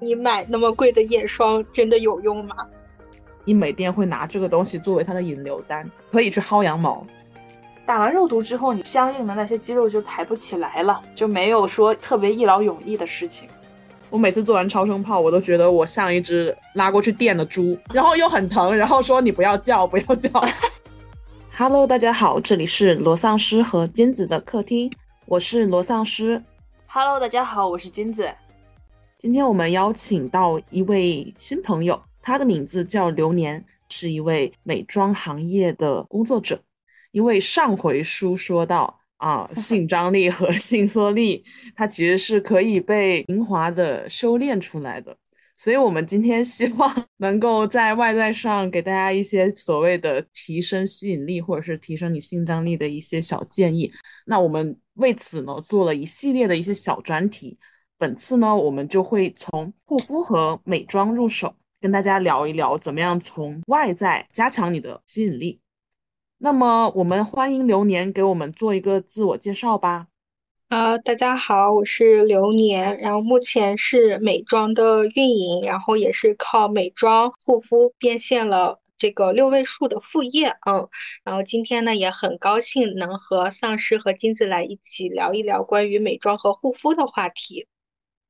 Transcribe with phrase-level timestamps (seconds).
[0.00, 2.54] 你买那么贵的眼霜真的有用吗？
[3.44, 7.04] 医美店会拿这个东西作为它的引流单，可以去薅羊毛。
[7.84, 13.48] 打完肉毒之后，你相应的那些肌肉就抬不起来了，就没有说特别一劳永逸的事情。
[14.10, 20.30] 我每次做完超声炮，我都觉得我像一只拉过去电的猪，然后又很疼，然后说你不要叫，不要叫。
[21.56, 24.90] Hello，大家好，这里是罗丧尸和金子的客厅，
[25.26, 26.40] 我是罗丧尸。
[26.86, 28.30] Hello，大家好，我是金子。
[29.18, 36.62] 今天我们邀请到一位新朋友，他的名字叫流年，是一位美妆行业的工作者。
[37.10, 45.16] 因为上回书说到啊，性张力和性缩力，它其实是可以被平滑的修炼出来的。
[45.56, 53.92] 所以，我们今天希望 能够在外在上给大家一些所谓的提升吸引力，或者是提升你性张力的一些小建议。
[54.26, 57.58] 那我们为此呢，做了一系列的一些小专题。
[58.00, 65.58] 本次呢，我们就会从护肤和美妆入手，跟大家聊一聊怎么样从外在加强你的吸引力。
[66.38, 70.06] 那么，我们欢迎流年给我们做一个自我介绍吧。
[70.68, 80.56] 啊，大家好，我是流年，然后目前是美妆的运营，然后也是靠美妆护肤变现了这个六位数的副业。
[80.70, 80.88] 嗯，
[81.24, 87.66] 然后今天呢，也很高兴能和丧尸和金子来一起聊一聊关于美妆和护肤的话题。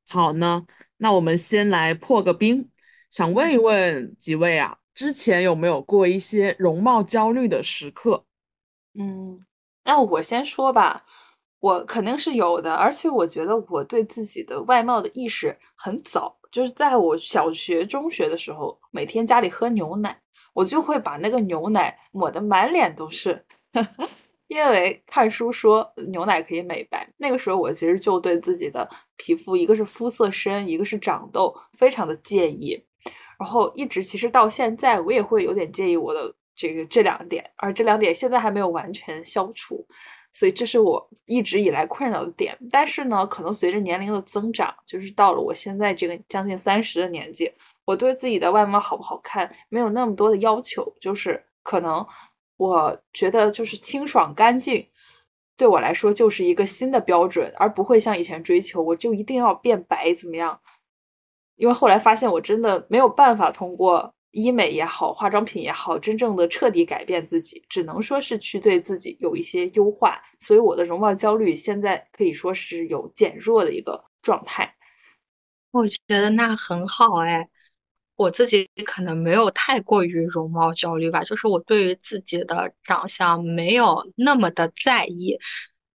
[0.09, 0.65] 好呢，
[0.97, 2.67] 那我们先来破个冰，
[3.11, 4.75] 想问一问几位啊？
[4.95, 8.25] 之前有没有过一些容貌焦虑的时刻？
[8.99, 9.39] 嗯，
[9.85, 11.05] 那我先说吧，
[11.59, 20.19] 我肯定是有的，而且我觉得我对自己的外貌的意识很早，就是在我小学、中学的时候，每天家里喝牛奶，
[20.53, 23.45] 我就会把那个牛奶抹得满脸都是，
[24.49, 27.07] 因为看书说牛奶可以美白。
[27.17, 32.83] 那个时候我其实就对自己的皮肤，一个是肤色深，一个是长痘，非常的介意。
[33.39, 39.85] 然后一直其实到现在，我也会有点介意我的这个这两点，而这两点现在还没有完全消除，
[40.33, 42.57] 所以这是我一直以来困扰的点。
[42.69, 47.49] 但是呢，可能随着年龄的增长，就是到了我现在这个将近三十的年纪，
[47.85, 52.05] 我对自己的外貌好不好看没有那么多的要求，就是可能
[52.59, 54.85] 我觉得就是清爽干净，
[55.55, 60.59] 对我来说就是一个新的标准，而不会像以前追求我就一定要变白怎么样。
[61.55, 70.21] 因为后来发现，我真的没有办法通过医美也好，化妆品也好，真正的彻底改变自己，只能说是去对自己有一些优化。
[70.41, 74.75] 所以我的容貌焦虑现在可以说是有减弱的一个状态。
[75.71, 77.47] 我觉得那很好哎，
[78.19, 85.37] 我自己可能没有太过于容貌焦虑吧，就是我对于自己的长相没有那么的在意，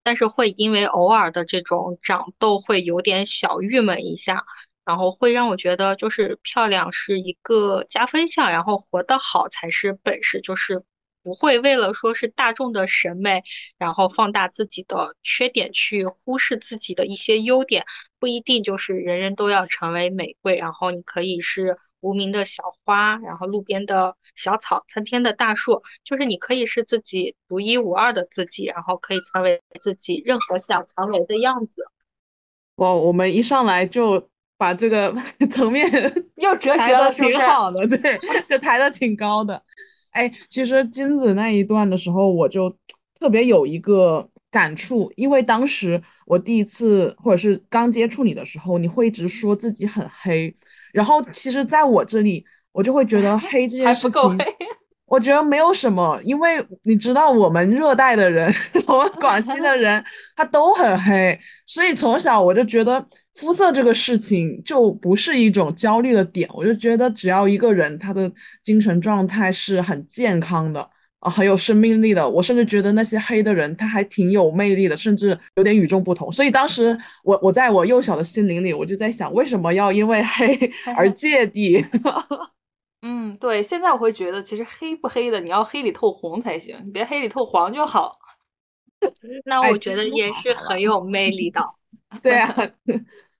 [0.03, 4.45] 但是会因为偶尔的这种长痘会有点小郁闷一下。
[4.87, 10.83] 然后会让我觉得，就是漂亮是一个加分项，然后活得好才是本事，就是
[11.23, 13.43] 不会为了说是大众的审美，
[13.79, 17.87] 然后放大自己的缺点，去忽视自己的一些优点。
[18.19, 31.83] 不一定就是人人都要成为玫瑰，然后你可以是无名的小花，然后路边的小草，参天的大树，就是你可以是自己独一无二的自己，然后可以成为自己任何想成为的样子。
[32.77, 34.29] 哇，我们一上来就。
[34.57, 35.13] 把这个
[35.51, 35.85] 层面
[36.37, 39.61] 又哲学了，挺好的，对，就抬的挺高的。
[40.11, 42.75] 哎，其实金子那一段的时候，我就
[43.19, 50.57] 特别有一个感触，因为当时我第一次或者是刚接触你的时候，你会一直说自己很黑，
[50.94, 54.38] 然后其实在我这里，我就会觉得黑这件事情。
[55.06, 58.53] 我觉得没有什么，因为你知道，我们热带的人，
[58.88, 60.03] 我们广西的人，
[60.34, 66.49] 他都很黑，所以从小我就觉得肤色这个事情就不是一种焦虑的点。
[66.53, 68.28] 我就觉得只要一个人他的
[68.62, 70.88] 精神状态是很健康的
[71.25, 76.31] 啊，很有生命力的，我甚至觉得那些黑的人他还挺有魅力的，甚至有点与众不同。
[76.31, 81.85] 所以当时我我在我幼小的心灵里，我就在想，为什么要因为黑 而芥蒂？
[83.00, 88.19] 嗯，对，现在我会觉得，其实黑不黑的，你要黑里透红才行，你别黑里透黄就好。
[89.44, 91.61] 那我觉得也是很有魅力的。
[92.23, 92.55] 对啊，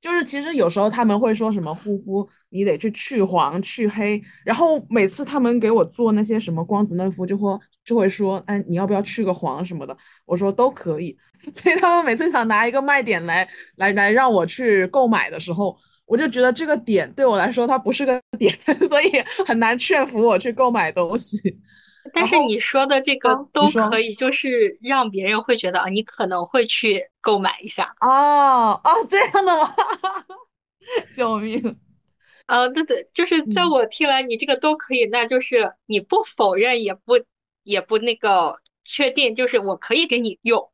[0.05, 9.97] 就是其实有时候他们会说什么护肤，你得去去黄去黑，然后每次他们给我做那些什么光子嫩肤，就会就会说，哎，你要不要去个黄什么的？
[10.27, 11.17] 我说都可以。
[11.55, 15.75] 所以他们每次想拿一个卖点来来来让我去购买的时候。
[16.07, 18.55] 我就觉得这个点对我来说它不是个点，
[18.87, 19.11] 所以
[19.47, 21.39] 很难劝服我去购买东西。
[22.15, 27.95] 但是你说的这个都可以，就是让别人会觉得啊，你可能会去购买一下。
[28.01, 29.75] 哦哦，这样的吗？
[31.15, 31.79] 救命！
[32.47, 37.15] 啊，对对，就是在我听来，你这个都可以，那就是你不否认，也不
[37.63, 40.71] 也不那个确定，就是我可以给你用。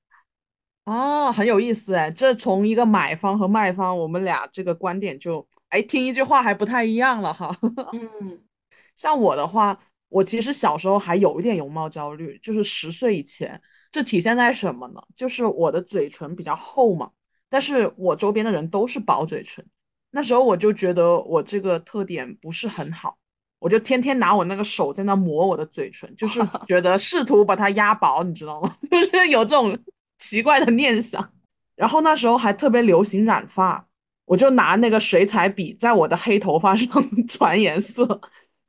[0.85, 7.55] 哦，很有意思哎，这从一个买方和卖方，我们俩这个观点就哎听一句话还不太一样了哈。
[7.93, 8.43] 嗯，
[8.97, 9.79] 像我的话，
[10.11, 13.59] 我其实小时候还有一点容貌焦虑，就是十岁以前，
[13.91, 15.01] 这体现在什么呢？
[15.17, 17.11] 就是我的嘴唇比较厚嘛，
[17.49, 19.65] 但是我周边的人都是薄嘴唇，
[20.11, 23.17] 那时候我就觉得我这个特点不是很好，
[23.59, 28.77] 我就天天拿我那个手在那磨我的嘴唇，就是 觉得试图把它压薄，你知道吗？
[28.91, 29.79] 就是有这种。
[30.23, 31.33] 奇怪的念想，
[31.75, 33.89] 然后那时候还特别流行染发，
[34.27, 38.21] 我就拿那个水彩笔在我的黑头发上 传颜色，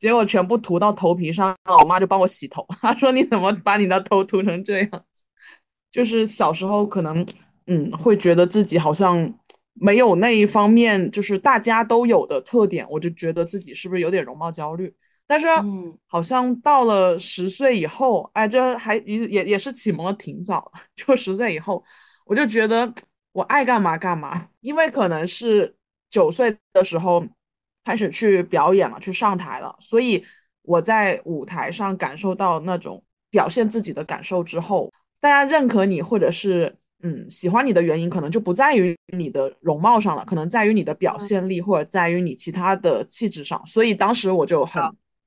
[0.01, 5.05] 结果全部涂到头皮上，我妈就帮我洗头， 她说你怎么把你的头涂成这样？
[5.91, 7.23] 就是小时候可能
[7.67, 9.31] 嗯会觉得自己好像
[9.73, 14.91] 没有那一方面，就是大家都有的特点，我就觉得自己是不是有点容貌焦虑？
[15.27, 15.47] 但是，
[16.07, 20.71] 好像到了十岁以后，哎，这还也也也是启蒙的挺早。
[20.95, 21.83] 就十岁以后，
[22.25, 22.91] 我就觉得
[23.33, 25.75] 我爱干嘛干嘛，因为可能是
[26.09, 27.23] 九岁的时候
[27.83, 30.23] 开始去表演了，去上台了，所以
[30.61, 43.61] 我在舞台上感受到那种表现自己的感受之后，大家认可你或者是嗯喜欢你的原因，可能就不在于你的容貌上了，可能在于你的表现力或者在于你其他的气质上。
[43.65, 44.81] 所以当时我就很。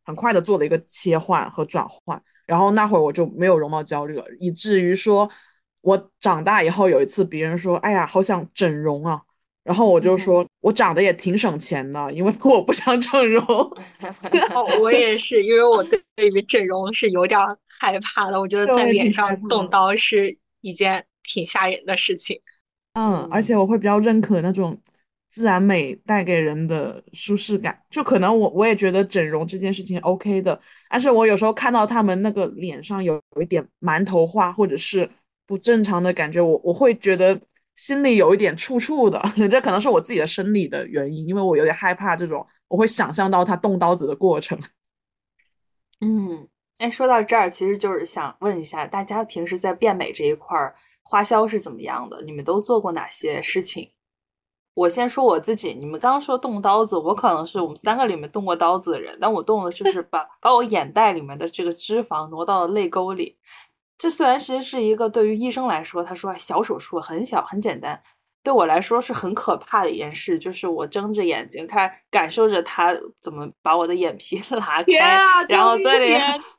[0.06, 5.26] 很快的做了一个切换和转换，然后那会儿我就没有容貌焦虑了，以至于说，
[5.80, 9.22] 我长大以后有一次别人说，哎呀，好想整容啊，
[9.64, 13.44] 然后我就说我长得也挺省钱的，因为 我不想整容。
[14.80, 15.98] 我也是，因为我对
[16.30, 17.40] 于整容是有点
[17.80, 22.40] 害怕的，我觉得在脸上动刀是一件挺吓人的事情。
[22.92, 24.80] 嗯，而且我会比较认可那种。
[25.30, 35.10] 自然美带给人的舒适感，就可能我我也觉得整容这件事情 OK 的，但是我有时候看到他们那个脸上有有一点馒头化或者是
[35.44, 37.36] 不正常的感觉，我我会觉得
[37.76, 44.58] 心里有一点怵怵的， 这可能是我自己的生理的原因，因为我有点害怕这种，我会想象到他动刀子的过程。
[46.00, 46.48] 嗯，
[46.78, 52.22] 哎，说到这儿，其实就是想问一下大家，平时在变美这一块儿花销是怎么样的？
[52.22, 53.90] 你们都做过哪些事情？
[54.74, 63.38] 我先说我自己，你们刚刚说动刀子，我可能是我们三个里面动过刀子的人，但我动的就是把把我眼袋里面的这个脂肪挪到了泪沟里。
[63.96, 68.02] 这虽然其实是一个对于医生来说，他说小手术很小很简单，
[68.42, 74.92] 对我来说是很可怕的一件事，就是我睁着眼睛看，感受着他怎么把我的眼皮 拉开，
[75.48, 76.14] 然后这里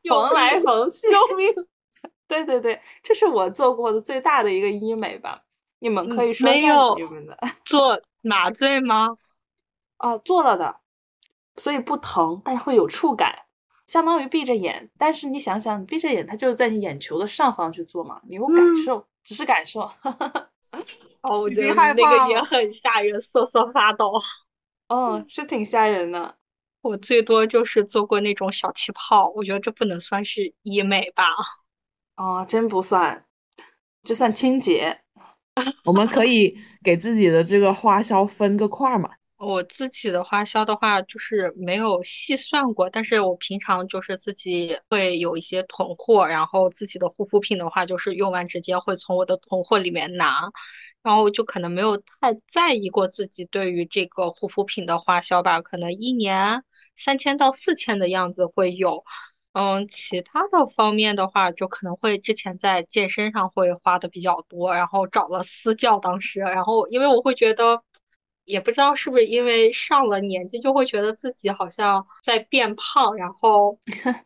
[0.10, 1.54] 缝来缝去，救命！
[2.28, 5.42] 对对对，这是我做过的最大的一个医美吧。
[5.80, 9.18] 你们可以说一下你们的 做麻醉吗？
[10.00, 10.78] 哦，做了的，
[11.58, 13.45] 所以不疼，但会有触感，
[13.88, 14.90] 相当于闭着眼。
[14.98, 19.82] 但是你想想，你闭着眼，它就是在你眼球的上方去做嘛，你有感受，只是感受。
[21.22, 24.22] 哦，我觉得那个也很吓人，瑟瑟发抖。
[24.88, 26.36] 嗯， 是挺吓人的。
[26.82, 31.26] 我最多就是做过那种小气泡，我觉得这不能算是医美吧？
[32.16, 33.26] 哦，真不算，
[34.04, 35.02] 就算清洁。
[35.86, 39.10] 我们可以给自己的这个花销分个块嘛？
[39.38, 50.50] 我自己的花销的话，就是没有细算过，但是我平常就是自己会有一些囤货，然后自己的护肤品的话，就是用完直接会从我的囤货里面拿，
[51.04, 56.64] 然后就可能没有太在意过自己对于这个护肤品的花销吧，可能一年
[56.96, 59.04] 三千到四千的样子会有。
[59.52, 67.82] 嗯，其他的方面的话，就可能会之前在健身上会花的比较多，然后找了私教，当时，然后因为我会觉得，
[68.46, 73.80] 也不知道是不是因为上了年纪，就会觉得自己好像在变胖，然后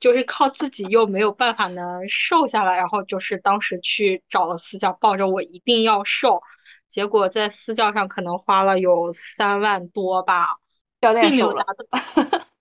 [0.00, 6.42] 就是靠自己又没有办法能瘦下来，然后就是当时去找了私教，抱着我一定要瘦，
[6.88, 10.56] 结果在私教上可能花了有三万多吧，
[11.00, 11.64] 教练瘦了。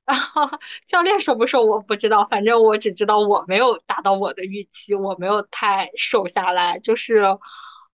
[0.88, 7.24] 教练瘦不瘦我不知道，反正我只知道我没有达到我的预期，我没有太瘦下来，就是，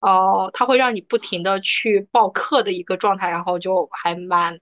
[0.05, 4.59] 哦，它会让你不停的去报课的一个状态，然后就还蛮，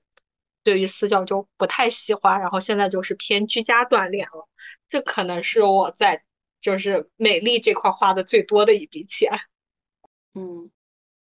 [0.64, 4.48] 对于私教就不太喜欢，然后现在就是偏居家锻炼了，
[4.88, 6.24] 这可能是我在
[6.62, 9.38] 就是美丽这块花的最多的一笔钱，
[10.34, 10.72] 嗯。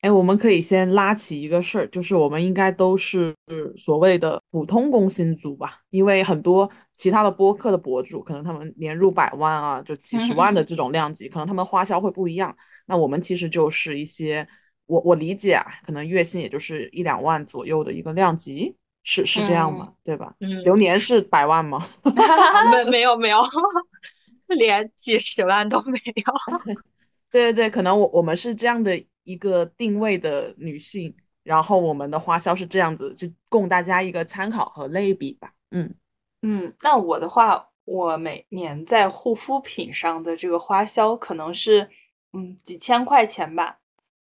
[0.02, 3.34] 哎，我们可以先拉起一个事儿，就是我们应该都是
[3.76, 5.80] 所谓的普通工薪族吧？
[5.90, 12.54] 因为很多其他的播客的博主，可能他们年入百万啊，就几十万的 这种量级，可能他们花销会不一样。
[12.86, 14.46] 那我们其实就是一些，
[14.86, 19.92] 我我理解啊，可能月薪也就是一两万左右的一个量级，是是这样吗？
[20.04, 20.32] 对吧？
[20.40, 21.84] 嗯，流年是百万吗？
[22.70, 23.42] 没没有没有，
[24.56, 26.72] 连几十万都没有。
[27.32, 35.52] 对对对，可能我我们是这样的一个定位的女性，然后我们的花销是这样子，就供大家一个参考和类比吧。
[35.72, 35.94] 嗯
[36.42, 41.88] 嗯，那我的话，我每年在护肤品上的这个花销可能是
[42.32, 43.78] 嗯几千块钱吧，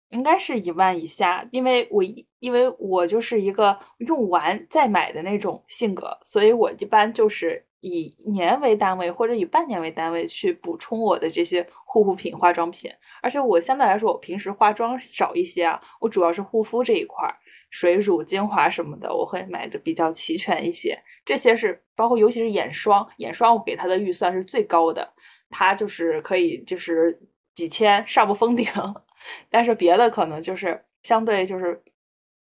[0.10, 2.04] 应该是一万以下，因为我
[2.40, 12.90] 因为我就是一个用完再买的那种性格，所以我一般就是以年为单位或者以半年为单位去补充我的这些护肤品、化妆品，
[13.22, 17.36] 而且我相对来说，我平时化妆少一些啊，我主要是护肤这一块儿。
[17.70, 21.02] 水乳精华什么的，我会买的比较齐全一些。
[21.24, 25.14] 这些是包括，尤其是眼霜，眼霜我给它的预算是最高的，
[25.50, 27.18] 它就是可以就是
[27.54, 28.68] 几千上不封顶。
[29.50, 31.82] 但是别的可能就是相对就是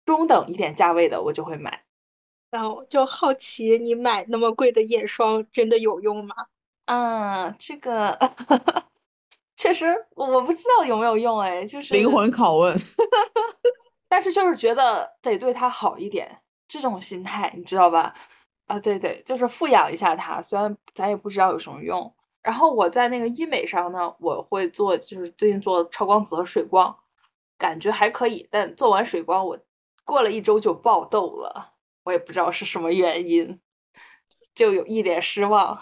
[0.04, 1.82] 中等一点价位的，我就会买。
[2.50, 6.34] 然后就好奇，你买那么贵的眼霜真的有用吗？
[6.86, 8.18] 啊，这个
[9.56, 12.74] 确实我不知道有没有用，哎，就是灵魂拷问。
[14.08, 18.14] 但是就是觉得得对他好一点，这种心态你知道吧？
[18.66, 22.10] 啊，对对，就是富养一下他，虽然咱也不知道有什么用。
[22.42, 26.96] 然后我在那个医美上呢，我会做，就是最近做超光子和水光，
[27.58, 28.48] 感觉还可以。
[28.50, 29.58] 但做完水光，我
[30.04, 31.72] 过了一周就爆痘了，
[32.08, 33.60] 我也不知道是什么原因，
[34.54, 35.78] 就有一点失望。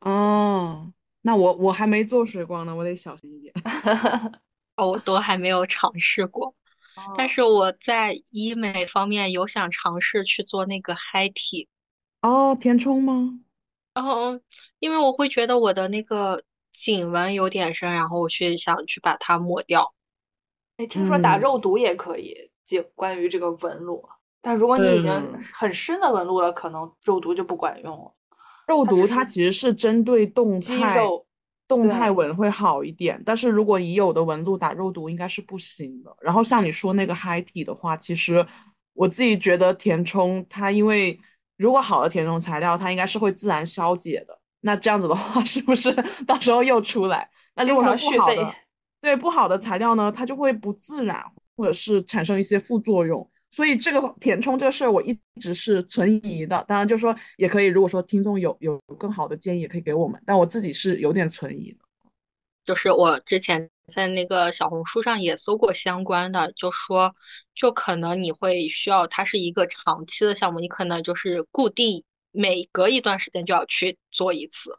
[0.00, 0.90] 哦，
[1.20, 3.52] 那我我还没做水光呢，我得小心一点。
[4.76, 6.54] 哦，我都还没有尝试过。
[7.14, 11.68] 但是我在医美方面有想尝试去做那个嗨体，
[12.22, 13.40] 哦，填充吗？
[13.94, 14.40] 哦，
[14.78, 16.42] 因为我会觉得我的那个
[16.72, 19.92] 颈纹有点深，然后我去想去把它抹掉。
[20.78, 24.08] 哎，听说打肉毒也可以，就关于这个纹路。
[24.46, 25.10] 但如果你已经
[25.52, 28.14] 很深的纹路了，可能肉毒就不管用了。
[28.68, 31.26] 肉毒它其实是针对动肌肉。
[31.68, 36.16] 动态纹会好一点，但是如果已有的纹路打肉毒应该是不行的。
[36.20, 38.46] 然后像你说那个嗨体的话，其实
[38.92, 41.18] 我自己觉得填充它，因为
[41.56, 44.38] 如果好的填充材料，它应该是会自然消解的。
[44.60, 45.92] 那这样子的话， 是不是
[46.24, 47.28] 到时候又出来？
[47.56, 48.54] 那如果说不好的，
[49.00, 51.20] 对不好的材料呢，它就会不自然，
[51.56, 53.28] 或者是产生一些副作用。
[53.56, 56.62] 所以这个填充这个事儿，我一直是存疑的。
[56.68, 60.22] 当然，就是说也可以，如果说听众有有更好的建议，也可以给我们。
[60.26, 61.78] 但我自己是有点存疑的。
[62.66, 67.16] 就是我之前在那个小红书上也搜过相关的，就说
[67.54, 74.78] 就可能你会需要，它是一个长期的项目，你可能就是固定每隔一段时间就要去做一次。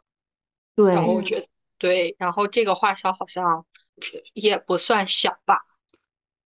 [0.76, 0.94] 对。
[0.94, 3.66] 然后我觉得对，然后这个花销好像
[4.34, 5.64] 也不算小吧。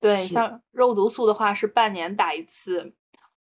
[0.02, 2.92] 对，像肉毒素的话是半年打一次。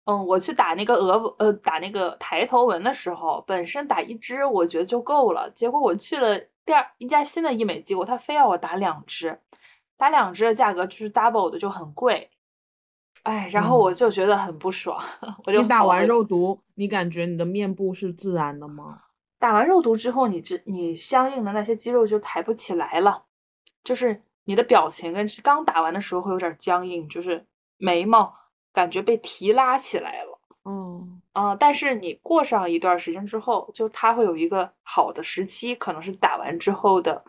[0.04, 5.50] 嗯，我去打那个额呃打那个抬头纹的时候，本身打一支我觉得就够了。
[5.52, 9.40] 结果我去了第二一家新的医美机构，他非要我打两支，
[9.96, 12.30] 打两支的价格就是 double 的，就很贵。
[13.24, 15.02] 哎，然后我就觉得很不爽。
[15.46, 19.04] 我就你打完肉毒，你感觉你的面部是自然的吗？
[19.40, 23.24] 打完肉毒之后，你这你相应的那些肌肉就抬不起来了，
[23.84, 24.24] 就是。
[24.46, 27.46] 你的表情跟刚打完的时候会有点僵硬，就是
[27.78, 28.34] 眉毛
[28.74, 30.40] 感觉被提拉起来了。
[30.64, 37.24] 嗯嗯，但是你过上一段时间之后，就它会有一个好的时期，可能是打完之后的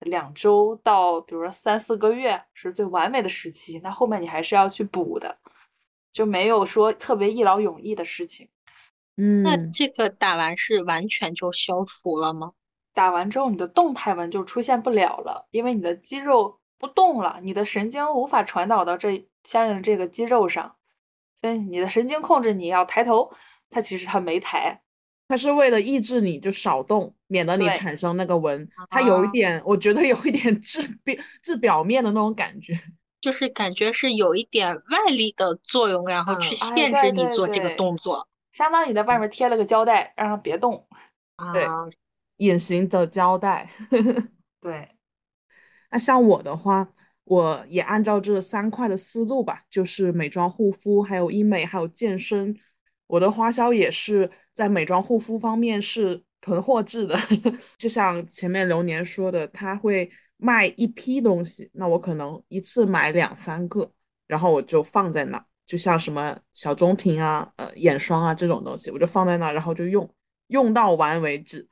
[0.00, 3.80] 两周到，比如说三四个月是最完美的时期。
[3.82, 5.38] 那后面你还是要去补的，
[6.12, 8.48] 就没有说特别一劳永逸的事情。
[9.16, 12.52] 嗯，那这个打完是完全就消除了吗？
[12.96, 20.76] 打完之后，你的动态纹就出现不了了，因为你的肌肉不动了，你的神经无法传导到这相应的这个肌肉上，
[21.38, 23.30] 所以你的神经控制你要抬头，
[23.68, 24.80] 它其实它没抬，
[25.28, 28.66] 它是为了抑制你就少动，免得你产生那个纹。
[28.88, 32.72] 它有一点，我觉得有一点治表治表面的那种感觉，
[33.20, 40.86] 就是感觉是有一点外力的作用，然后去限制你做这个动作，相当于你在外面贴了个胶带，让它别动。
[41.52, 41.66] 对。
[42.38, 43.70] 隐形的胶带，
[44.60, 44.88] 对。
[45.90, 46.88] 那像我的话，
[47.24, 52.54] 我也按照这三块的思路吧，就是美妆护肤，还有医美，还有健身。
[53.06, 57.16] 我的花销也是在美妆护肤方面是囤货制的，
[57.78, 63.90] 就像前面流年说的，他会卖一批东西，那我可能一次买两三个，
[64.26, 70.12] 然后我就放在那，就像什么小棕瓶啊、呃眼霜啊这种东西，我就放在那，然后就用，
[70.48, 71.66] 用到完为止。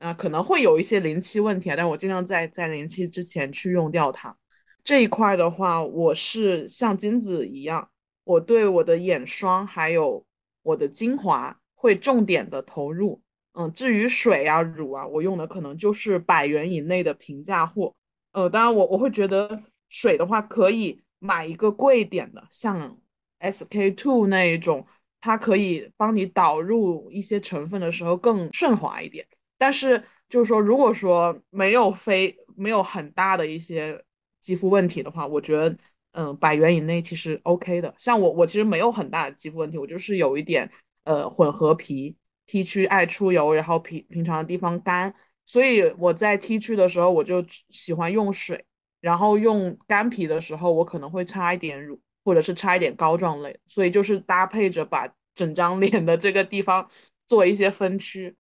[0.00, 4.34] 啊，可能会有一些临期问题啊，但我尽量在在临期之前去用掉它。
[4.82, 7.88] 这一块的话，我是像金子一样，
[8.24, 10.24] 我对我的眼霜还有
[10.62, 13.20] 我的精华会重点的投入。
[13.52, 17.94] 嗯，至于水啊、乳啊，我用的可能就是百元以内的平价货。
[18.32, 22.96] 呃，当然我我会觉得水的话可以买一个贵一点的，像
[23.40, 24.86] SK two 那一种，
[25.20, 29.26] 它可以帮你导入一些成分的时候更顺滑一点。
[29.60, 34.02] 但是就是说，如果说没有非没有很大的一些
[34.40, 35.76] 肌肤问题的话，我觉得
[36.12, 37.94] 嗯，百元以内其实 OK 的。
[37.98, 40.70] 像我我其实没有很大的肌肤问题，我就是有一点
[41.04, 42.16] 呃混合皮。
[42.46, 45.14] T 区爱出油，然后平平常的地方干，
[45.46, 48.64] 所以我在 T 区的时候我就喜欢用水，
[49.00, 56.84] 然后用干皮的时候我可能会擦一点乳，或者是擦一点膏状类，所以就是搭配着把整张脸的这个地方
[57.28, 58.34] 做一些分区。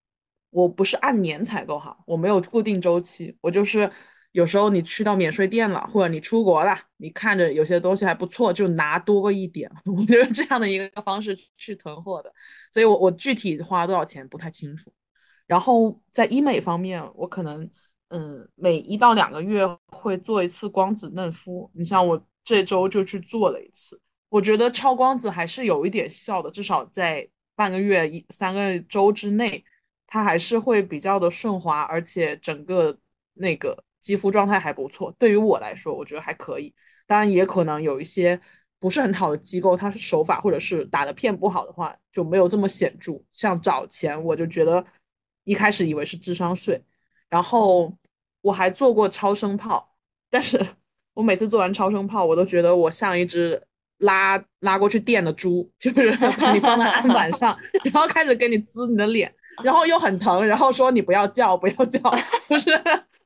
[0.50, 3.90] 我不是按年采购哈，我没有固定周期，我就是。
[4.32, 9.68] 有时候你去到免税店了，或者你出国了，你看着有些东西还不错，就拿多一点。
[9.86, 12.30] 我觉得这样的一个方式去囤货的，
[12.70, 14.92] 所以我我具体花多少钱不太清楚。
[15.46, 17.68] 然后在医美方面，我可能
[18.10, 21.68] 嗯每一到两个月会做一次光子嫩肤。
[21.74, 27.26] 你像我这周就去做了一次，我觉得超光子还是有一点效的，至少在
[27.56, 29.64] 半个月一三个周之内，
[30.08, 32.98] 它还是会比较的顺滑，而且整个
[33.34, 33.84] 那个。
[34.00, 36.72] 肌肤状态还不错，对于我来说，我觉得还可以。
[37.04, 38.40] 当然，也可能有一些
[38.78, 43.20] 不是很好的机构，它是手法或者是打的片不好的话，就没有这么显著。
[43.32, 44.82] 像早前我就觉得，
[45.42, 46.80] 一开始以为是智商税，
[47.28, 47.92] 然后
[48.40, 49.96] 我还做过超声炮，
[50.30, 50.64] 但是
[51.12, 53.60] 我每次做完超声炮，我都觉得我像一只
[53.98, 62.00] 拉拉过去电的猪， 就是把 你放在案板上，然后开始给你滋你的脸，然后又很疼，然后说你不要叫，不要叫，
[62.48, 62.70] 就是。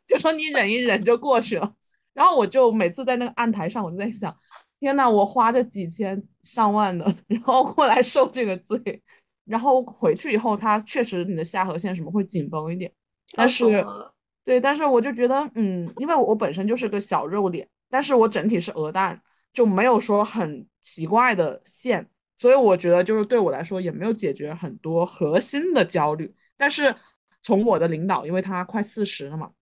[0.05, 1.73] 就说你忍一忍就过去了，
[2.12, 4.37] 然后我就每次在那个案台上，我就在想，
[4.79, 8.79] 天呐，我花这几千上万的，然后过来受这个罪，
[9.47, 12.93] 然后回去以后，它确实你的下颌线什么会紧绷一点，
[13.35, 13.64] 但是，
[14.44, 19.18] 对，但是我就觉得，嗯，因为我本身就是个小肉脸，但是我整体是鹅蛋，
[19.53, 26.95] 就没有说很奇怪的线，所以我觉得就是对我来说也没有解决很多核心的焦虑，但是
[27.43, 29.53] 从我的领导，因为他快四十了嘛。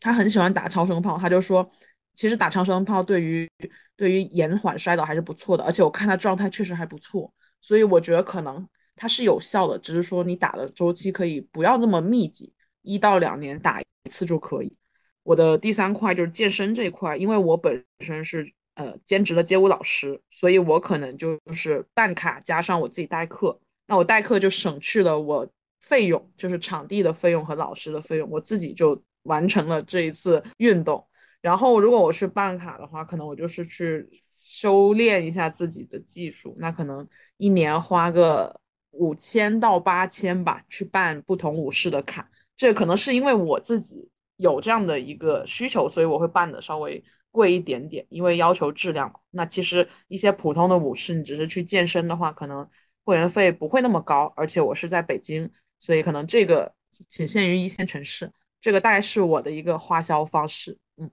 [0.00, 1.66] 他很喜欢打超声炮，他就说，
[2.14, 3.48] 其实打超声炮对于
[3.96, 14.76] 对于延缓衰老还是不错的，而且我看他状态确实还不错，所以我觉得可能它是有效的，只是说你打的周期可以不要那么密集，一到两年打一次就可以。
[15.22, 25.48] 我的第三块就是健身这一块，因为我本身是呃兼职的街舞老师，所以我可能就是办卡加上我自己代课，那我代课就省去了我
[25.80, 29.02] 费用，就是场地的费用和老师的费用，我自己就。
[29.24, 31.02] 完成了这一次运动，
[31.40, 34.06] 然后如果我去办卡的话，可能我就是去
[34.36, 37.08] 修炼一下自己的技术，那可能
[37.38, 38.54] 一年花个
[38.90, 42.30] 五千到八千吧，去办不同武士的卡。
[42.54, 44.06] 这可能是因为我自己
[44.36, 47.02] 有这样的一个需求，所以我会办的稍微
[47.34, 49.18] 贵一点点，因为要求质量嘛。
[49.30, 52.64] 那其实一些普通的武士，你只是去健身的话，可能
[53.02, 56.72] 会员费不会那么高，而且我是在北京，所以可能这个
[57.08, 58.32] 仅限于一线城市。
[58.60, 61.10] 这个大概是我的一个花销方式，嗯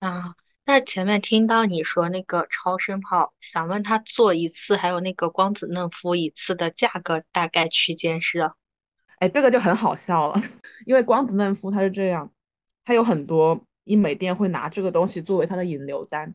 [0.00, 0.34] 啊，
[0.66, 8.52] 那前面听到你说那个超声炮，想问他做一次，还有那个光子嫩肤一次的价格大概区间是？
[9.18, 10.40] 哎，这个就很好笑了，
[10.84, 12.30] 因为光子嫩肤它是这样，
[12.84, 16.34] 它有很多医美店会拿这个东西作为它的引流单，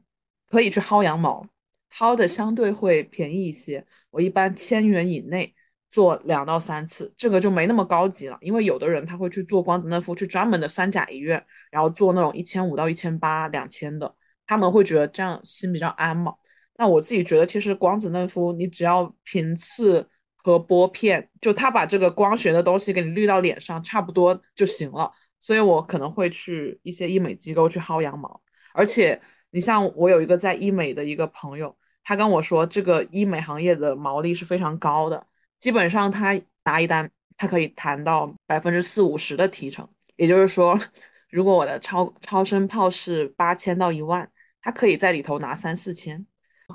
[0.49, 1.45] 可以去薅羊毛，
[1.93, 5.53] 薅的相对会便宜一些，我一般千元以内。
[5.91, 16.35] 做两到三次，这个就没那么高级了，因为有的人他会去做光子嫩肤，去专门的三甲医院，然后做那种一千五到一千八、两千的，他们会觉得这样心比较安嘛。
[16.77, 25.11] 那我自己觉得，其实光子嫩肤你只要频次和拨片，就他把这个光学的东西给你滤到脸上，差不多就行了。
[25.39, 28.41] 所以我可能会去一些医美机构去薅羊毛，
[28.73, 29.19] 而且
[29.51, 35.25] 你像我有一个在医美的一个朋友，他跟我说，这个医美行业的毛利是非常高的。
[35.59, 39.87] 基本上他拿一单，他可以谈到百分之四五十的提成。
[40.15, 40.77] 也就是说，
[41.31, 44.29] 如果我的超超声炮是八千到一万，
[44.61, 46.25] 他可以在里头拿三四千。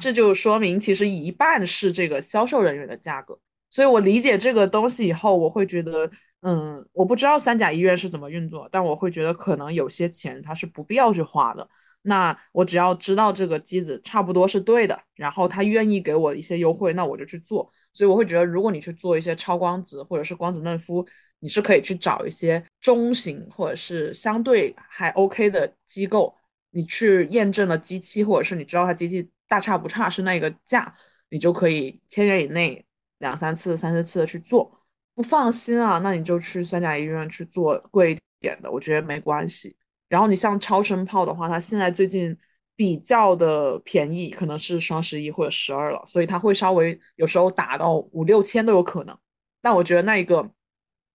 [0.01, 3.39] 这就说明其实一半是这个销售人员的价格。
[3.71, 6.11] 所以我理解这个东西以后，我会觉得，
[6.47, 11.67] 嗯，我不知道三甲医院是怎么运作，但我会觉得可能有些钱他是不必要去花的。
[12.03, 17.73] 那我只要知道这个机子差不多是对的，然后他愿意给我一些优惠，那我就去做。
[17.95, 21.03] 所以我会觉得，如果你去做一些超光子或者是光子嫩肤，
[21.39, 26.37] 你是可以去找一些中型或者是相对还 OK 的机构，
[26.73, 30.95] 你去验证了机器，或者是你知道它机器大差不差是那个价，
[31.31, 32.85] 你就可以千元以内
[33.17, 34.84] 两三次、三四次的去做。
[35.15, 39.77] 不放心啊，那你就去三甲医院去做贵一点的，我觉得没关系。
[40.09, 42.37] 然后你像超声炮的话，它现在最近
[42.77, 49.17] 比较的便宜，可能是双十一或者十二了，所以它会稍微有时候打到五六千都有可能。
[49.63, 50.51] 但我觉得那一个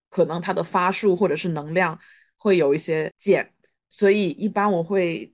[0.10, 2.00] 可能它的发数或者是能量
[2.38, 3.54] 会有一些减，
[3.90, 5.34] 所以一般我会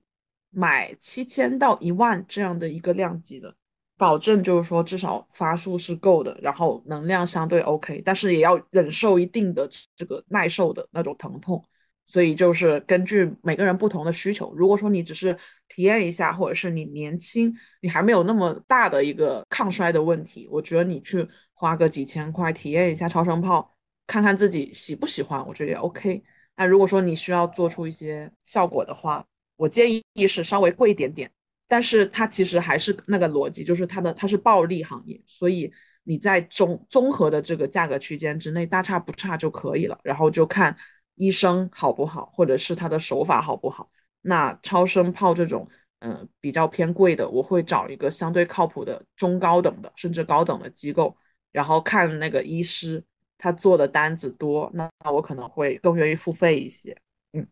[0.50, 3.54] 买七千到一万这样的一个量级的。
[3.96, 11.62] 保证就是说，至少发数是够的，然后能量相对 OK，但是也要忍受一定的这个耐受的那种疼痛。
[12.08, 23.74] 所以就是根据每个人不同的需求，如果说你只是体验一下，或者是你年轻，你还没有那么大的一个抗衰的问题，我觉得你去花个几千块体验一下超声炮，
[24.06, 26.22] 看看自己喜不喜欢，我觉得也 OK。
[26.54, 31.28] 那如果说你需要做出一些效果的话，我建议是稍微贵一点点。
[31.68, 35.72] 但是它其实还是那个逻辑，就是它的它是暴利行业，所以
[36.04, 39.98] 你在中综合的这个价格区间之内大差不差就可以了。
[40.04, 40.76] 然后就看
[41.16, 43.90] 医生好不好，或者是他的手法好不好。
[44.22, 45.68] 那超声炮这种，
[46.00, 51.16] 嗯，比较偏贵的，我会找一个相对靠谱的中高等的，甚至高等的机构，
[51.52, 53.02] 然后看那个医师
[53.38, 56.96] 他做的单子多，那我可能会更愿意付费一些。
[57.32, 57.46] 嗯，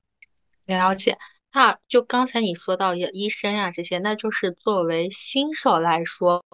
[0.66, 1.16] 了解。
[1.54, 6.44] 那就刚才你说到医生呀这些，那就是作为新手来说，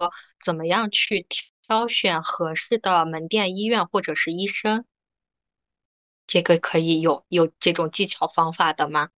[0.45, 1.25] 怎么样去
[1.65, 4.85] 挑选合适的门店、医院或者是医生？
[6.27, 9.09] 这个可以有有这种技巧方法的吗？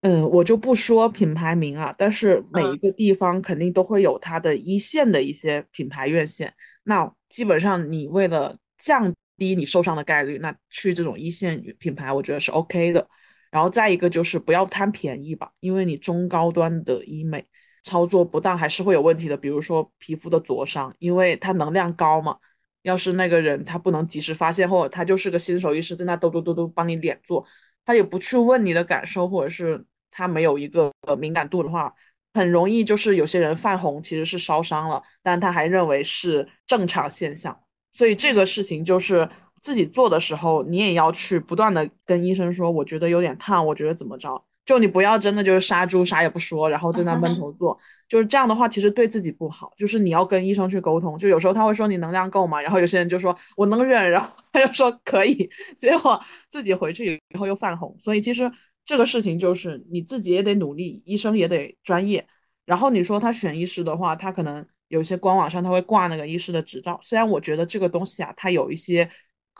[0.00, 6.54] 嗯，我就不说品牌名啊，但是每一个地方肯定都会有它的一线的一些品牌院线。
[6.84, 13.06] 那基本上你为了降低你受伤的概率，那去这种一线品牌，我觉得是 OK 的。
[13.50, 17.44] 然后再一个就是不要贪便宜吧，因为你中高端的医美
[17.82, 19.36] 操作不当还是会有问题的。
[19.36, 22.36] 比如说皮肤的灼伤，因为它能量高嘛，
[22.82, 27.44] 要是那个人他不能及时发现，或者他就是个新手医师在那嘟嘟嘟嘟帮你脸做，
[27.84, 31.92] 他也不去问你的感受，或者是他没有一个呃敏感度的话，
[32.34, 37.58] 很容易就是有些人泛红其实是烧伤了，但他还认为是正常现象，
[37.90, 39.28] 所以这个事情就是。
[39.60, 44.42] 自己做的时候，你也要去不断的跟医生说，我觉得有点烫，我觉得怎么着？
[44.64, 47.76] 就你不要真的就是杀猪啥也不说，然后在那闷头 做，
[48.08, 49.72] 就是这样的话，其实对自己不好。
[49.76, 52.60] 就是你要跟医生去沟通，就有时候他会说你能量够吗？
[52.60, 57.94] 然后有些人就说我能忍，然后他就说可以，结果自己回去以后又泛红。
[57.98, 58.48] 所以其实
[58.84, 62.24] 这个事情就是你自己也得努力，医生也得专业。
[62.64, 69.10] 然后你说他选医师的话，他可能有些官网上他会挂那个医师的执照，虽然我觉得这个东西啊，它有一些。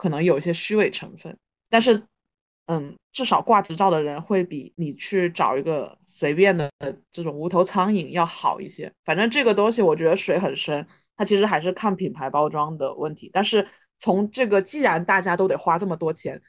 [0.01, 1.37] 可能有一些虚伪成分，
[1.69, 2.01] 但是，
[2.65, 6.71] 嗯，至少挂执照的人会比你去找一个随便的
[7.11, 8.91] 这种无头苍蝇要好一些。
[9.05, 10.83] 反正这个东西我觉得水很深，
[11.15, 13.29] 它其实还是看品牌包装的问题。
[13.31, 13.63] 但是
[13.99, 16.41] 从这个，既然大家都得花这么多钱，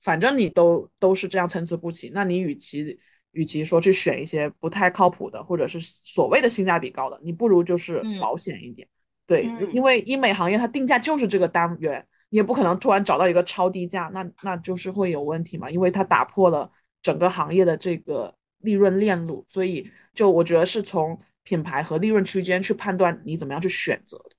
[0.00, 2.96] 反正你都都是这样参差不齐，那你与其
[3.32, 8.86] 与其说去选一些不太靠谱的，或者是所谓的性价比高的，你不如就是保险一点。
[9.26, 12.06] 对，因为医美行业它定价就是这个单元。
[12.32, 16.70] 也不可能突然找到一个超低价，那那就是会有问题嘛，因为它打破了
[17.02, 24.36] 整个行业的这个利润链路，所以就我觉得是从品牌和利润区间去判断你怎么样去选择的。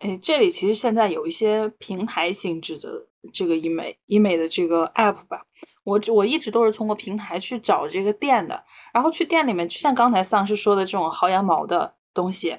[0.00, 5.46] 哎，这里其实现在有一些平台性质的这个医美医美的这个 app 吧，
[5.82, 12.50] 我我一直都是通过平台去找这个店的，然后去店里面，就像刚才丧尸说的这种薅羊毛的东西，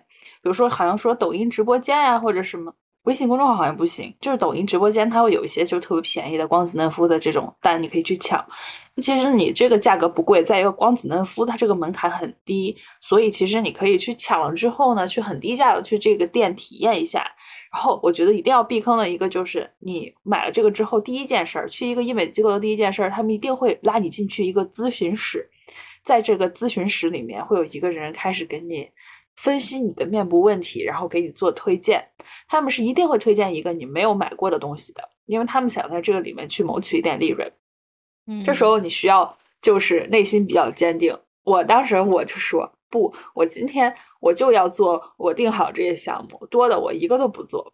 [0.42, 2.74] 比如说好像说抖音直播间呀或者什么。
[3.06, 8.44] 微信公众号好像不行，就是抖音直播间，它会有一些就是特别便宜的光子嫩肤的这种单，你可以去抢。
[8.98, 17.20] 其实你这个价格不贵，在一个光子嫩肤，它这个门槛很低，所以其实你可以去抢了之后呢，去很低价的去这个店体验一下。
[17.72, 25.48] 然后我觉得一定要避坑的一个就是，你买了这个之后，第一件事儿去一个医美机构的第一件事儿，他们一定会拉你进去一个咨询室，
[26.02, 28.90] 在这个咨询室里面会有一个人开始给你。
[29.36, 32.08] 分析你的面部问题，然后给你做推荐。
[32.48, 37.52] 他们是一定会推荐一个你没有买过的东西的，因为他们想在这个里面去谋取一点利润。
[38.28, 41.18] 嗯，这时候你需要就是内心比较坚定。
[41.44, 47.72] 我当时我就说不，我今天我就要做我定好这些项目，多的我一个都不做。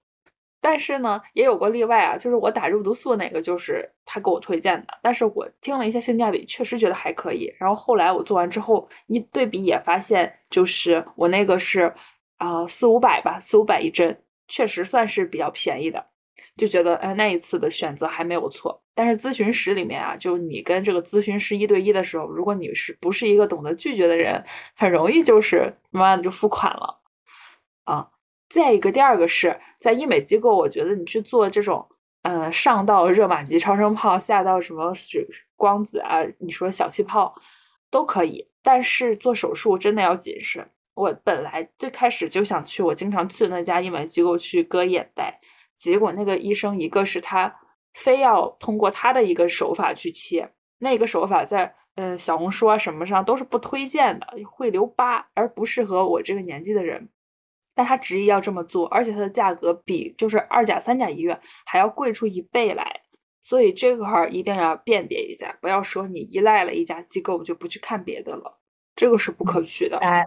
[0.61, 4.87] 但是呢，也有过例外啊，就是我打肉毒素那个，就是他给我推荐的。
[5.01, 7.51] 但是我听了一下性价比，确实觉得还可以。
[7.57, 11.91] 然后后来我做完之后一对比，也发现就是我那个是
[12.37, 14.15] 啊四五百吧，四五百一针，
[14.47, 16.05] 确实算是比较便宜的。
[16.57, 18.79] 就觉得哎，那一次的选择还没有错。
[18.93, 24.43] 但是咨询室里面啊，就你跟这个咨询师一对一的时候，如果你是不是一个懂得拒绝的人，
[24.75, 26.99] 很容易就是慢慢的就付款了
[27.85, 28.07] 啊。
[28.51, 31.87] 再一个，第二个是在医美机构，我觉得你去做这种，
[32.23, 37.33] 嗯，上到热玛吉、超声炮，下到什么水光子啊，你说小气泡
[37.89, 40.69] 都可以，但是做手术真的要谨慎。
[40.95, 45.39] 我本来最开始就想去我经常去的那家医美机构去割眼袋，
[45.73, 47.55] 结果那个医生一个是他
[47.93, 57.07] 非要通过他的一个手法去切，那个手法在嗯小红书啊什么上都是不推荐的，会留疤，而不适合我这个年纪的人。
[57.81, 63.01] 但他执意要这么做，而且它的价格比就是二甲、三甲医院还要贵出一倍来，
[63.41, 68.59] 所以这块儿一定要辨别一下，不要说你依赖了一家机构就不去看别的了，
[68.95, 69.97] 这个是不可取的。
[69.97, 70.23] 哎，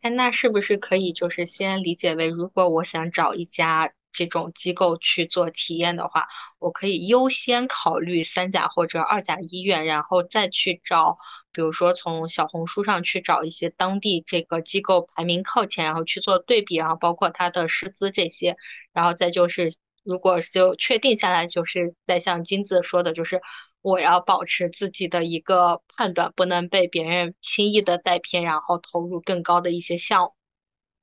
[0.00, 11.18] 哎，那是不是可以就是先理解为，如果我想找一家这种机构去做体验的话，我可以优先考虑三甲或者二甲医院，然后再去找。
[11.52, 18.56] 比如说从小红书上去找一些当地这个机构排名靠前，然后去做对比，然后包括它的师资这些，
[18.92, 23.40] 然后再就是如果就确定下来，就是再像金子说的，就是
[23.82, 30.34] 我要保持自己的一个判断，不能被别人轻易的带偏，然后投入更高的一些项目。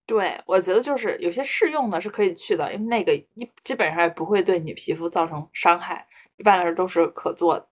[0.05, 6.07] 对，我觉得就是有些试用的是可以去的，因为那个一基本上也不会对你皮肤造成伤害，
[6.37, 7.67] 一般来说都是可做的。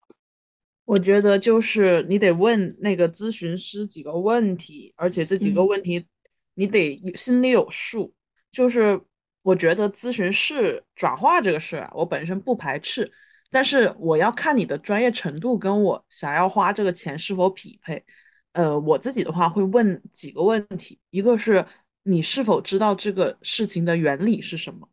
[0.84, 6.06] 我觉得就是你得问那个咨询师几个问题，而且这几个问题
[6.54, 8.12] 你得心里有数。
[8.52, 9.00] 就是
[9.42, 13.10] 我觉得咨询师转化这个事啊，我本身不排斥，
[13.50, 18.04] 但是我要看你的专业程度跟我想要花这个钱是否匹配。
[18.52, 21.64] 呃，我自己的话会问几个问题，一个是
[22.02, 24.88] 你是否知道这个事情的原理是什么，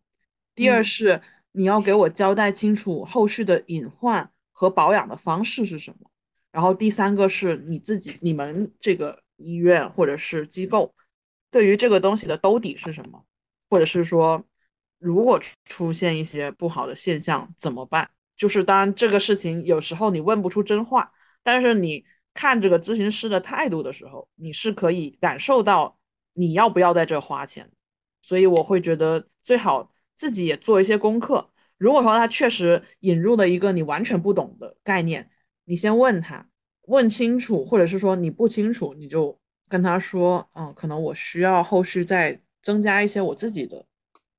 [0.56, 4.32] 第二是你要给我交代清楚后续的隐患。
[4.62, 6.08] 和保养的方式是什么？
[6.52, 10.94] 然后第三个是你自己、你们这个医院或者是机构
[11.50, 13.26] 对于这个东西的兜底是什么？
[13.72, 14.46] 或者是说，
[15.00, 18.08] 如果出现一些不好的现象怎么办？
[18.38, 25.98] 就是当这个事情有时候你问不出真话，但是你看这个咨询师的态度的时候，你是可以感受到
[26.34, 27.68] 你要不要在这花钱。
[28.22, 31.51] 所以我会觉得最好自己也做一些功课。
[31.82, 35.28] 如果说他确实引入了一个你完全不懂的概念，
[35.66, 36.48] 你先问他，
[36.84, 39.36] 问清楚，或者是说你不清楚，你就
[39.68, 43.84] 跟他说，嗯，可能我需要后续再增加一些我自己的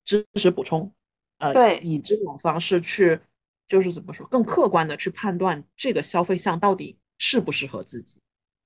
[0.05, 0.92] 知识补充，
[1.38, 3.18] 呃，对，以这种方式去，
[3.66, 8.20] 就是怎么说，更客观的去判断这个消费项到底适不适合自己。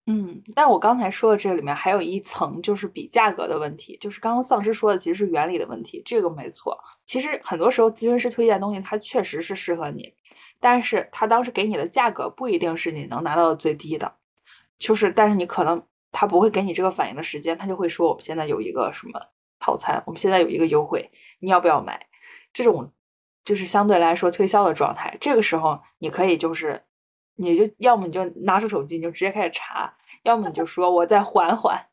[0.09, 3.97] 嗯，但我刚才说的这里面还有一层，就是比价格的问题。
[4.01, 6.79] 就是刚刚丧尸说的其实是原理的问题，这个没错。
[7.05, 10.15] 其实很多时候咨询师推荐东西，它确实是适合你，
[10.61, 14.15] 但是他当时给你的价格不一定是你能拿到的最低的。
[14.79, 19.21] 就是，但是你可能他不会给你这个反应的时间，他就会说我们现在有一个什么
[19.59, 22.07] 套餐，我们现在有一个优惠，你要不要买？
[22.53, 22.93] 这种
[23.45, 25.17] 就是相对来说推销的状态。
[25.21, 26.81] 这个时候你可以就是。
[27.37, 29.93] 你就要么你就拿出手机，你就直接开始查；
[30.25, 31.89] 要么你就说我再缓缓，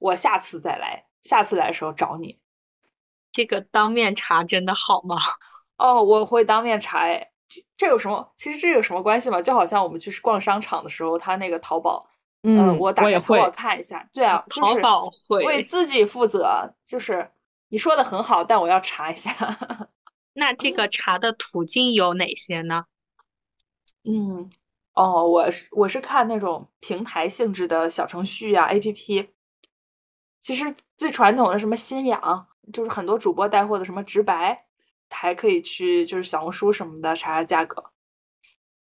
[0.00, 2.38] 我下次再来，下次来的时候找你。
[3.32, 5.16] 这个当面查真的好吗？
[5.78, 7.00] 哦，我会当面查。
[7.00, 7.32] 哎，
[7.76, 8.32] 这有什么？
[8.36, 9.42] 其实这有什么关系吗？
[9.42, 12.08] 就好像我们去逛商场的时候，他那个淘宝，
[12.44, 14.08] 嗯，我打开淘宝看一下。
[14.12, 16.72] 对啊，淘宝会为自己负责。
[16.84, 17.28] 就是
[17.70, 19.34] 你说的很好，但我要查一下。
[20.34, 22.84] 那这个 查的途径有哪些呢？
[24.04, 24.48] 嗯。
[24.94, 29.28] 哦，我是我是看那种平台性质的小程序啊，APP。
[30.40, 30.64] 其实
[30.96, 34.66] 最传统的什么新氧，就是很多主播带货的什么直白，
[35.10, 37.82] 还可以去就是小红书什么的查查价格。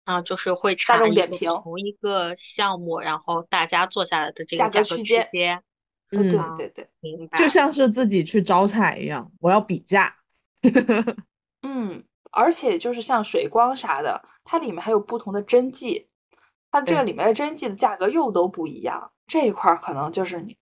[0.04, 5.28] 啊，就是会查大众点评同一个项目，然后大家做下来的这个价格区间。
[6.12, 7.38] 嗯，对对对，明白。
[7.38, 10.16] 就像是自己去招彩一样，我要比价。
[11.60, 12.02] 嗯。
[12.30, 16.08] 而且就是像水光啥的，它里面还有不同的针剂，
[16.70, 19.12] 它这个里面的针剂的价格又都不一样。
[19.26, 20.56] 这一块可能就是你，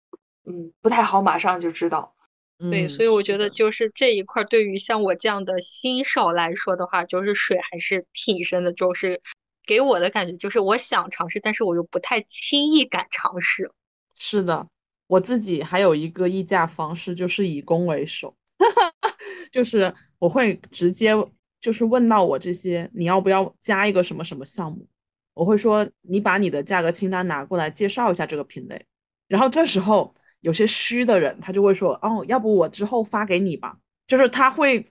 [0.47, 2.15] 嗯，不太好马上就知道。
[2.71, 8.73] 对，所以我觉得就是这一块对于像我这样的新手来说的话，就是水还是挺深的。
[8.73, 9.21] 就是
[9.67, 13.71] 给我的感觉就是我想尝试，但是我又不太轻易敢尝试。
[14.15, 14.69] 是的，
[15.09, 18.35] 我自己还有一个议价方式，就是以攻为守，
[19.51, 21.13] 就是我会直接。
[21.65, 24.87] 就是问到我这些，你要不要加一个什么什么项目？
[25.33, 28.85] 我会说你把你的价格清单拿过来，介绍一下这个品类。
[29.29, 33.75] 然后这时候有些虚的人，他就会说哦，要不我之后发给你吧。
[34.07, 34.87] 就是他会，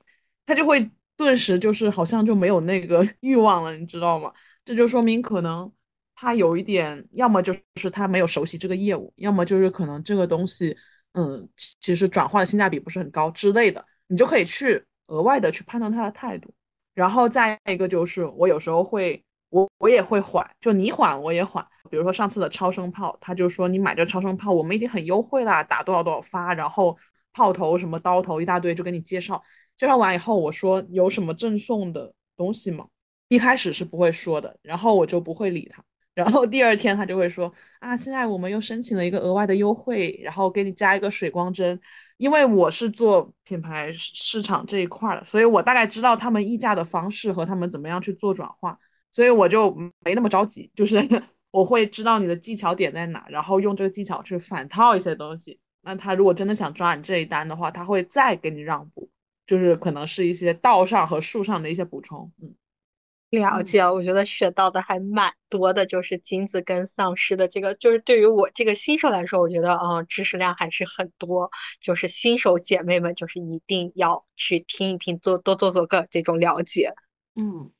[0.47, 4.33] 他就会顿时就是好像就没有那个 欲望了，你知道吗？
[4.65, 5.71] 这就说明可能
[6.15, 10.75] 他有一点，要么就是他没有熟悉这个业务，要么就是可能这个东西
[11.11, 11.47] 嗯，
[11.79, 16.51] 其实转化的性价比不是很高之类的，你就可以去额外的去判断他的态度。
[16.93, 21.65] 然后再一个就是，我有时候会，我我也会缓，就你缓我也缓。
[21.89, 26.97] 比如说上次的超声炮，他就说你买这超声炮，我们已经很优惠啦，打多少多少发，然后
[27.33, 29.41] 炮头什么刀头一大堆，就给你介绍。
[29.77, 32.87] 介绍完以后，我说有什么赠送的东西吗？
[33.27, 35.83] 一开始是不会说的，然后我就不会理他。
[36.15, 41.79] 然后第二天他就会说啊，现在我们又申请了一个额外的优惠，然后给你加一个水光针。
[42.17, 48.77] 因为我是做品牌市场这一块的，所以我大概知道他们议价的方式和他们怎么样去做转化，
[49.11, 50.71] 所以我就没那么着急。
[50.75, 51.05] 就是
[51.51, 55.59] 我会知道你的技巧点在哪，然后用这个技巧去反套一些东西。
[55.81, 59.09] 那他如果真的想抓你这一单的话，他会再给你让步，
[59.45, 62.31] 就是可能是一些道上和术上的一些补充。
[62.41, 62.53] 嗯。
[63.39, 71.49] 了解，我觉得学到的还蛮多的，就是金子跟丧尸的这个，就是对于我这个新手来说，我觉得嗯，知识量还是很多。
[71.81, 76.93] 就是新手姐妹们，就是一定要去听一听，做多做做个这种了解。
[77.35, 77.71] 嗯，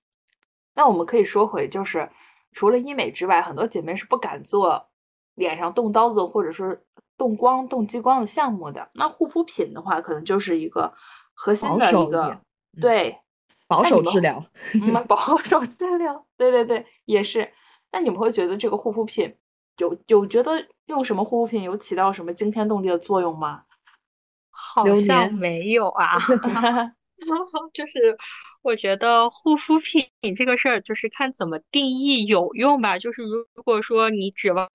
[0.74, 2.10] 那我们可以说回，就是
[2.52, 4.89] 除了医美之外，很多姐妹是不敢做
[5.36, 6.76] 脸上动刀子或者说
[7.16, 8.89] 动光、动激光的项目的。
[8.96, 10.92] 那护肤品的话，可能就是一个
[11.36, 12.42] 核心的一个
[12.82, 13.20] 对。
[13.67, 17.52] 保守治疗，你们，保守治疗，对对对，也是。
[17.91, 19.36] 那你们会觉得这个护肤品
[19.78, 23.63] 有有觉得用什么护肤品有起到什么惊天动地的作用吗？
[24.49, 26.19] 好像没有啊，
[27.73, 28.15] 就是
[28.63, 32.97] 我觉得护肤品这个事儿就是看怎么定义有用吧。
[32.97, 34.69] 就是如果说你指望。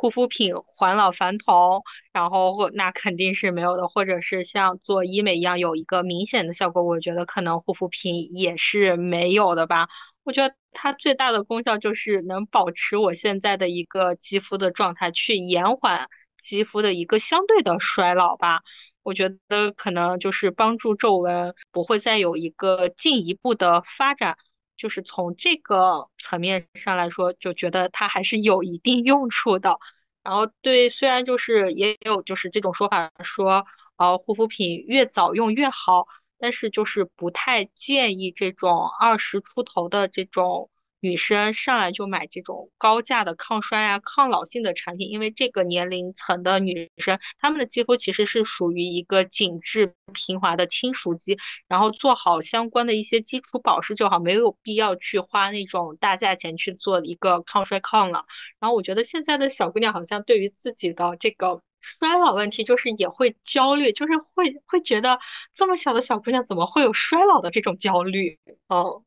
[0.00, 9.88] 护肤品还老还童，然后那肯定是没有的，或者是像做医美一样有一个明显的效果，我觉得可能护肤品也是没有的吧。
[10.22, 16.08] 我觉得它最大的功效就是能保持我现在的一个肌肤的状态，去延缓
[16.40, 18.62] 肌肤的一个相对的衰老吧。
[19.08, 24.36] 我觉得可能就是帮助皱纹不会再有一个进一步的发展。
[24.76, 29.78] 就是从这个层面上来说，就觉得它还是有一定用处的。
[30.22, 33.66] 然后对，虽然就是也有就是这种说法说，
[33.96, 36.06] 呃，护肤品越早用越好，
[36.38, 40.70] 但是就是不太建议这种二十出头的这种。
[41.00, 58.24] 女生上来就买这种高价的抗衰啊、抗老性的产品，因为这个年龄层的女生，她们的肌肤其实是属于一个紧致平滑的轻熟肌，然后做好相关的一些基础保湿就好，没有必要去花那种大价钱去做一个抗衰抗老。
[58.58, 65.20] 然后我觉得现在的小姑娘好像对于自己的这个衰老问题，就是也会焦虑，就是会会觉得
[65.54, 68.38] 这么小的小姑娘怎么会有衰老的这种焦虑？
[68.66, 69.04] 哦。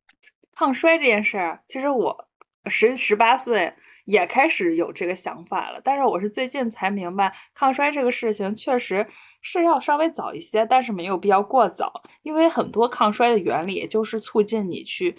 [0.62, 2.30] 抗衰这件事儿，其实我
[2.65, 3.74] 十十八岁
[4.06, 9.08] 也开始有这个想法了，但是我是最近才明白，抗衰这个事情确实
[9.41, 15.17] 是要稍微早一些，但是没有必要过早，因为很多抗衰的原理就是促进你去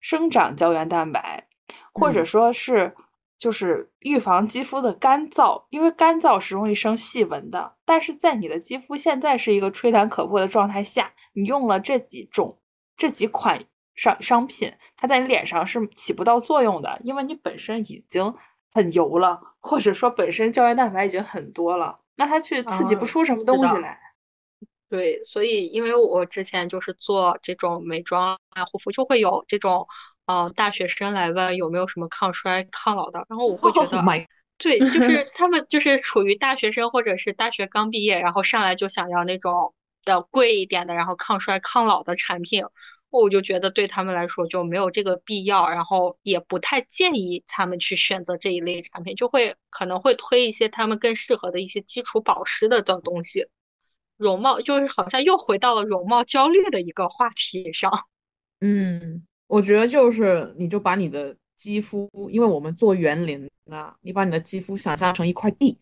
[0.00, 1.46] 生长胶原蛋白，
[1.92, 2.92] 或者说是
[3.38, 7.76] 就是预防肌肤的干燥，因为干燥是容易生细纹的。
[7.84, 12.58] 但是在你的肌肤现在是一个吹弹可破的状态下，你用了这几种
[12.96, 13.64] 这几款。
[14.00, 18.34] 商商品，它在你脸上是起不到作用的，因为你本身已经
[18.72, 24.00] 很油了，或者说本身胶原蛋白已经很多了，那它去刺激不出什么东西来。
[24.88, 29.86] 对，所以因为我之前就是做这种美妆啊护肤，就会有这种
[30.24, 39.74] 呃大学生来问有没有什么抗衰抗老的，然后我会觉得，对，就是 他们就是处于大学生或者是大学刚毕业，然后上来就想要那种
[40.06, 42.64] 的贵一点的，然后抗衰抗老的产品。
[43.10, 53.46] 我就觉得对他们来说就没有这个必要，然后也不太建议他们去选择这一类产品，就会可能会推一些他们更适合的一些基础保湿的的东西。
[54.16, 57.90] 容貌就是好像又回到了容貌焦虑的一个话题上。
[58.60, 65.78] 嗯，我觉得就是你就把你的肌肤，因为我们做园林啊，你把你的肌肤想象成一块地，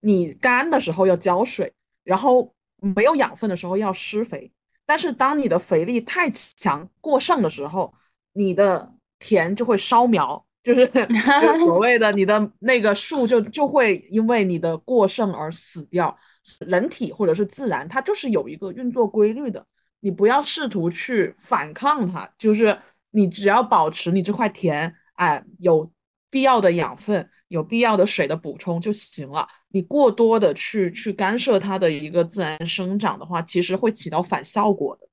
[0.00, 1.72] 你干的时候要浇水，
[2.02, 4.50] 然后没有养分的时候要施肥。
[4.86, 7.92] 但是当你的肥力太强过剩的时候，
[8.32, 16.16] 你的田就会烧苗，就是就所谓的你的那个树就就会因为你的过剩而死掉。
[16.60, 19.66] 人体或者是自然，它就是有一个运作规律的，
[20.00, 22.78] 你不要试图去反抗它，就是
[23.10, 25.90] 你只要保持你这块田，哎，有
[26.30, 27.28] 必要的养分。
[27.48, 29.46] 有必要的水的补充就行了。
[29.76, 35.06] 你过多的去去干涉它的一个自然生长的话，其实会起到反效果的。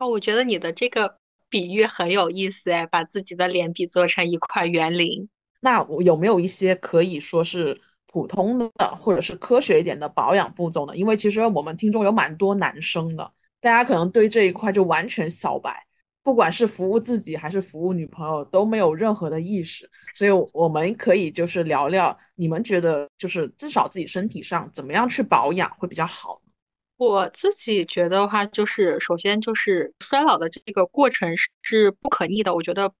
[0.00, 5.28] 哦，我觉得你的这个比喻很有意思哎，把自己的脸比作成一块园林。
[5.60, 10.96] 那我有没有一些可以说是普通的或者是科学一点的保养步骤呢？
[10.96, 15.86] 因为其实我们听众有蛮多男生的，大家可能对这一块就完全小白，
[16.22, 26.40] 不管是服务自己还是服务女朋友都没有任何的意识，所以我们可以就是聊聊，你们觉得就是至少自己身体上怎么样去保养会比较好？
[26.96, 32.92] 我自己觉得话，就是首先就是衰老的这个过程是不可逆的，我觉得。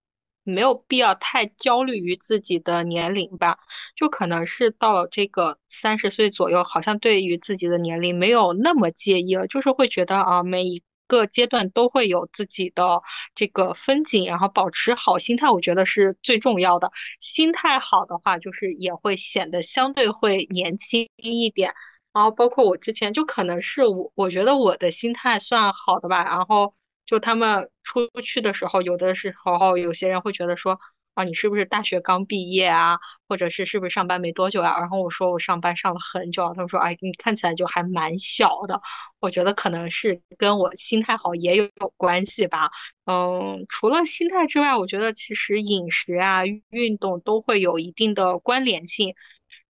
[0.44, 3.60] 没有必要太焦虑于自己的年龄吧，
[3.94, 10.82] 就可能是到了这个三十岁左右，好像对于自己的年龄没有那么介意了，就是会觉得啊，每一
[11.12, 13.02] 各阶段都会有自己的
[13.34, 16.90] 这个风景，然后保持好心态，我觉得是最重要的。
[17.20, 21.74] 心态好的话，就是也会显得相对会年轻一点。
[22.14, 26.74] 然后包括我之前就可能是我，我觉得我的心态算好的吧，然后。
[27.04, 30.80] 就他们出去的时候，有的时候有些人会觉得说
[31.14, 32.98] 啊，你是不是大学刚毕业啊，
[33.28, 34.78] 或者是是不是上班没多久啊？
[34.80, 38.80] 然后我说我上班上了很久，他们说哎，你看起来就还蛮小的。
[39.20, 42.70] 我觉得可能是跟我心态好也有关系吧。
[43.04, 49.14] 嗯，除了心态之外，我觉得其实饮食啊、运动都会有一定的关联性。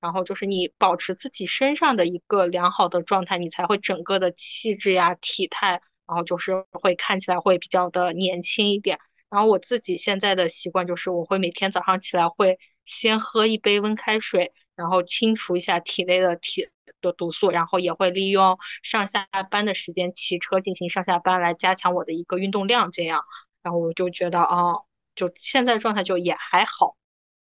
[0.01, 5.81] 然后就是你保持自己身上的一个良好的状态，你才会整个的气质呀、体态。
[6.07, 8.99] 然后就是会看起来会比较的年轻一点。
[9.33, 16.69] 然后我自己现在的习惯就是，我会每天早上起来会先喝一杯温开水，然后清除一下体内的体
[17.01, 22.93] 的毒素，然后也会利用上下班的时间骑车进行上下班来加强我的一个运动量。
[22.93, 23.25] 这样，
[23.63, 24.75] 然后我就觉得啊，
[25.15, 26.97] 就现在状态就也还好。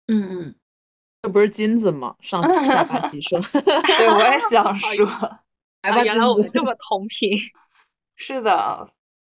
[0.07, 0.55] 嗯嗯，
[1.21, 2.15] 这不是金子吗？
[2.21, 3.37] 上下班骑车。
[3.51, 5.05] 对，我也想 说，
[6.05, 7.37] 原来我们这么同频。
[8.15, 8.89] 是的，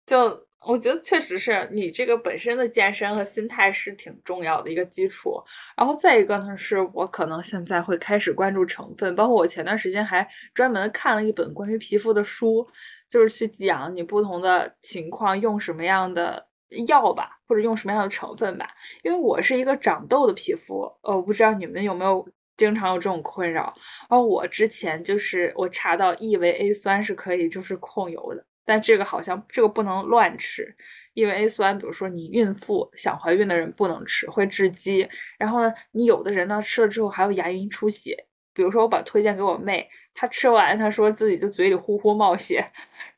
[0.04, 5.42] 就我觉得确实是你这个本身的健身和心态是挺重要的一个基础。
[5.76, 12.66] 然后再一个呢，是我可能现在会开始关注成分，包括我前段时间还专门看了一本关于皮肤的书，
[13.08, 16.46] 就是去讲你不同的情况用什么样的
[16.86, 18.68] 药吧，或者用什么样的成分吧。
[19.02, 23.72] 因为我是一个长痘的皮肤，呃，我不知道你们有没有经常有这种困扰。
[24.08, 28.44] 而我之前就是我查到异维 A 酸是可以就是控油的。
[28.64, 30.74] 但这个好像这个不能乱吃，
[31.12, 35.08] 因为 A 酸，比如说你孕妇想怀孕的人不能吃，会致畸。
[35.38, 38.26] 然后呢，你有的人呢吃了之后还有牙龈出血。
[38.54, 42.64] 比如说我把推荐给我妹，她吃完她说自己就嘴里呼呼冒血，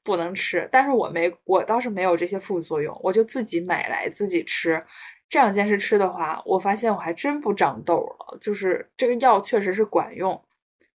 [0.02, 0.66] 不能吃。
[0.72, 4.82] 但是我没，我倒是没有这些副作用，我就自己买来自己吃。
[5.28, 8.38] 这两件事吃的话，我发现我还真不长痘了。
[8.40, 10.42] 就是这个药确实是管用，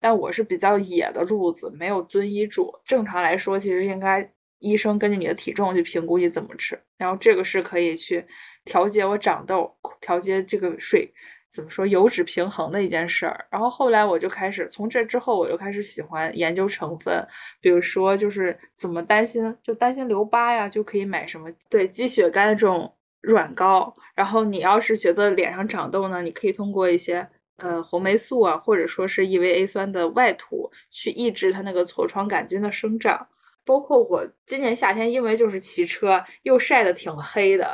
[0.00, 2.72] 但我是比较野的路子，没有遵医嘱。
[2.84, 4.32] 正常来说，其实应该。
[4.58, 8.24] 医生根据你的体重去评估你怎么吃，然后这个是可以去
[8.64, 11.12] 调节我长痘、调节这个水
[11.48, 13.46] 怎么说油脂平衡的一件事儿。
[13.50, 17.26] 然后后来我就开始从这之后，我就开始喜欢研究成分，
[17.60, 23.94] 比如说就是怎么担心就担心留疤呀，就可以买什么对积雪干这种软膏。
[24.14, 27.26] 然后你要是觉得脸上长痘呢，你可以通过一些
[27.58, 33.26] 呃红霉素啊，或者说是 EVA 酸的外涂去抑制它那个痤疮杆菌的生长。
[33.68, 37.64] 包括我今年夏天，因为就是骑车又晒得挺黑的，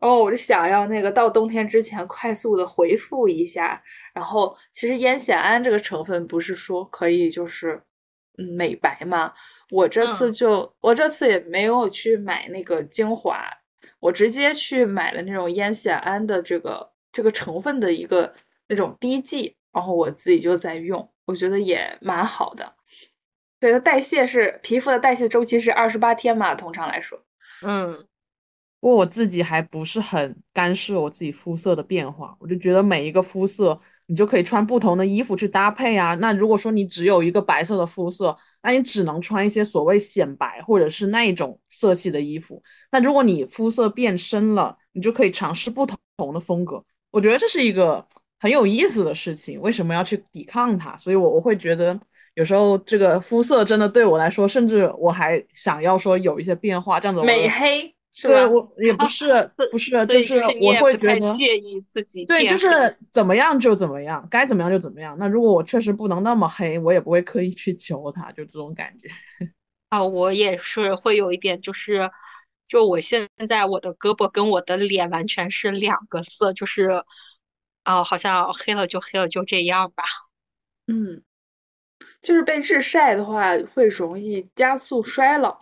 [0.00, 3.80] 然后我就想要那个到冬天之前快速的回复一下。
[4.12, 7.80] 然后其实烟酰胺这个成分不是说可以就是
[8.38, 9.32] 嗯美白嘛？
[9.70, 13.48] 我这次就我这次也没有去买那个精华，
[14.00, 18.34] 我直接去买了那种烟酰胺的这个这个成分的一个
[18.66, 22.75] 那种滴剂，然后我自己就在用，我觉得也蛮好的。
[23.58, 27.18] 对它代谢是皮肤的代谢周期是二十八天嘛，通常来说，
[27.62, 27.94] 嗯，
[28.80, 36.14] 不过我自己还不是很干涉我自己肤色的变化，我就觉得每一个肤色你就可以穿不同的衣服去搭配啊。
[36.16, 42.62] 那如果说你只有一个白色的肤色，那你只能穿一些所谓显白或者是那一种色系的衣服。
[42.92, 46.84] 那如果你肤色变深了，你就可以尝试不同的风格。
[47.10, 48.06] 我觉得这是一个
[48.38, 50.94] 很有意思的事情，为什么要去抵抗它？
[50.98, 51.98] 所以我我会觉得。
[52.36, 58.46] 有时候这个肤色真的对我来说，甚至我还想要说有一些变化，这样子美黑是吧？
[58.46, 62.68] 我也不是 不是，就是我会觉得介意自己对，就是
[63.10, 65.16] 怎么样就怎么样，该怎么样就怎么样。
[65.18, 69.08] 那如果我确实不能那么黑，我也不会刻意去求他，就这种感觉。
[69.88, 72.10] 啊，我也是会有一点，就是
[72.68, 77.02] 就我现在我的胳膊跟我的脸完全是两个色，就是
[77.82, 80.04] 啊，好像黑了就黑了，就这样吧。
[80.86, 81.22] 嗯。
[82.26, 85.56] 就是被日晒的话，会容易加速衰老。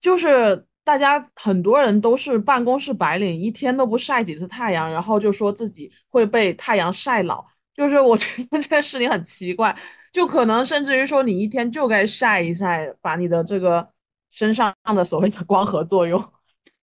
[0.00, 7.44] 就是大家很多人都是办公室白领，一天都不晒几次太阳，然后就说自己会被太阳晒老。
[7.72, 9.72] 就是我觉得这件事情很奇怪。
[10.12, 13.88] 就可能甚至于说你一天就该晒一晒，把你的这个
[14.32, 16.20] 身上的所谓的光合作用，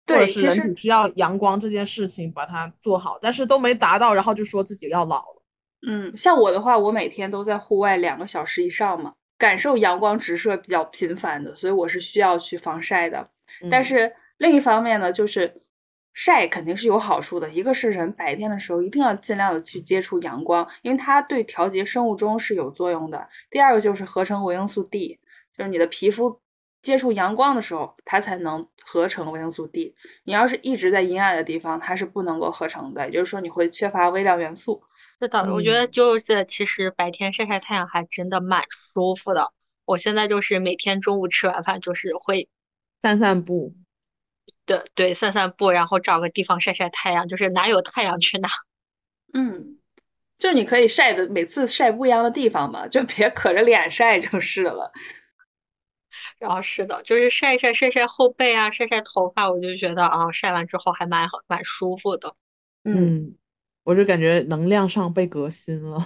[0.08, 5.44] 对，其实人体需要阳光这件事情把它做好，但是都没达到，然后就说自己要老了。
[5.88, 13.32] 嗯，像我的话，我每天都在户外两个小时以上嘛，感受阳光直射比较频繁的，所以我是需要去防晒的。
[13.72, 15.62] 但是另一方面呢，就是
[16.14, 17.50] 晒肯定是有好处的。
[17.50, 23.28] 一个是人白天的时候一定要尽量的去接触阳光，因为它对调节生物钟是有作用的。
[23.50, 25.18] 第二个就是合成维生素 D，
[25.58, 26.40] 就是你的皮肤
[26.82, 29.94] 接触阳光的时候，它才能合成维生素 D。
[30.24, 34.82] 你要是一直在阴暗的地方，它是不能够合成的，也就是说你会缺乏微量元素。
[35.22, 39.52] 是的，我觉得就是其实白天晒晒太阳还真的蛮舒服的。
[39.84, 42.48] 我现在就是每天中午吃完饭就是会
[43.02, 43.74] 散散步，
[44.66, 48.50] 对对，散散步，然后找个地方晒晒太阳，就是哪有太阳去哪。
[49.34, 49.78] 嗯，
[50.38, 54.92] 就是你可以晒的每次晒不一样的地方嘛，就别 可着脸晒就是了。
[56.40, 62.34] 然后是的，就是晒一晒晒晒后背啊，晒晒头发，我就觉得啊，晒完之后还蛮好蛮舒服的。
[62.84, 63.36] 嗯。
[63.86, 66.00] 我就感觉能量上被革新了。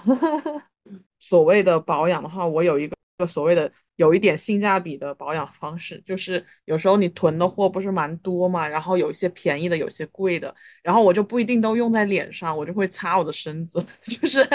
[1.19, 13.85] 所谓的保养的话，我有一个所谓的有一点性价比的保养方式，就是有时候你囤的货不是蛮多嘛，然后有一些便宜的，有些贵的，然后我就不一定都用在脸上，我就会擦我的身子。
[14.03, 14.47] 就是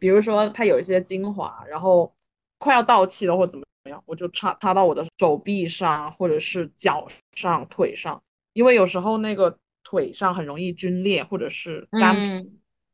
[0.00, 2.12] 比如说它有一些精华，然后
[2.58, 8.22] 快要到期了或怎么样，我就擦擦到我的手臂上或者是脚上、腿上，
[8.52, 12.50] 因为有时候那个腿上很容易皲裂或者是干皮。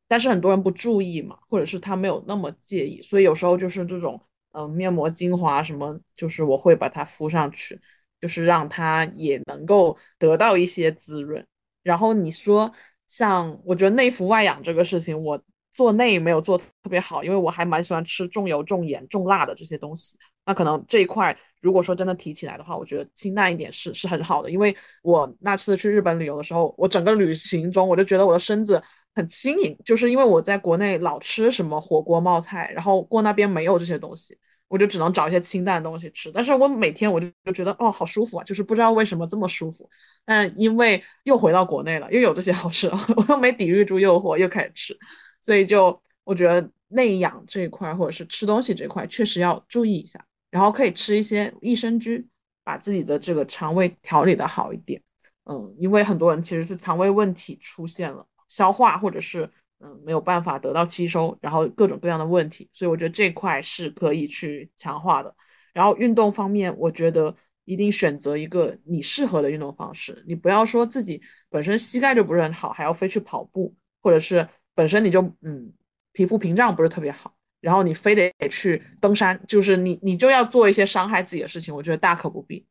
[0.09, 4.21] 但是很多人不注意嘛，或者是他没有那么介意，所以有时候就是这种，
[4.51, 7.81] 嗯，面膜精华什么，就是我会把它敷上去，
[8.21, 11.47] 就是让它也能够得到一些滋润。
[11.85, 12.73] 然后你说
[13.07, 15.41] 像，我觉得内服外养这个事情，我
[15.81, 20.19] 做内没有做特别好，因为我还蛮喜欢吃重油、重盐、重辣的这些东西。
[20.45, 24.51] 那可能这一块，如果说真的提起来的话，我觉得清淡一点是是很好的。
[24.51, 28.83] 因为我那次去日本旅游的时候，我整个旅行中我就觉得我的身子。
[29.13, 36.31] 很轻盈，就是因为我在国内老吃什么火锅冒菜，然后过那边没有这些东西，我就只能找一些清淡的东西吃。
[36.33, 39.87] 但是我每天我就就觉得哦，好舒服啊，就是不知道为什么这么舒服。
[40.25, 44.97] 但因为又回到国内了，又有这些好吃， 我又没抵御住诱惑，又开始吃，
[45.41, 52.27] 所以就我觉得内养这一块或者是吃东西这块确实要注意一下，然后可以吃一些益生菌，
[52.65, 55.01] 把自己的这个肠胃调理的好一点。
[55.45, 58.27] 嗯，因为很多人其实是肠胃问题出现了。
[58.49, 65.33] 消化或者是嗯没有办法得到吸收，然后各种各样的问题，所以我觉得这块是可以去强化的。
[65.73, 67.33] 然后运动方面，我觉得
[67.65, 73.73] 一定选择一个你适合的运动方式，你不要说自己本身膝盖就不是很好，还要飞去跑步，
[74.03, 74.47] 或者是
[74.81, 75.71] 本身你就嗯
[76.15, 82.67] 皮肤屏障不是特别好，然后你非得去登山，就是你你就要做一些伤害自己的事情，我觉得大可不必。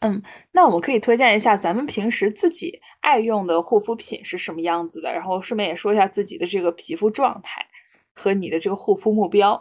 [0.00, 0.22] 嗯，
[0.52, 7.66] 那我们可以推荐一下咱们平时自己爱用的护肤品是什么样子的，然后顺便也说一下自己的这个皮肤状态
[8.14, 9.54] 和你的这个护肤目标。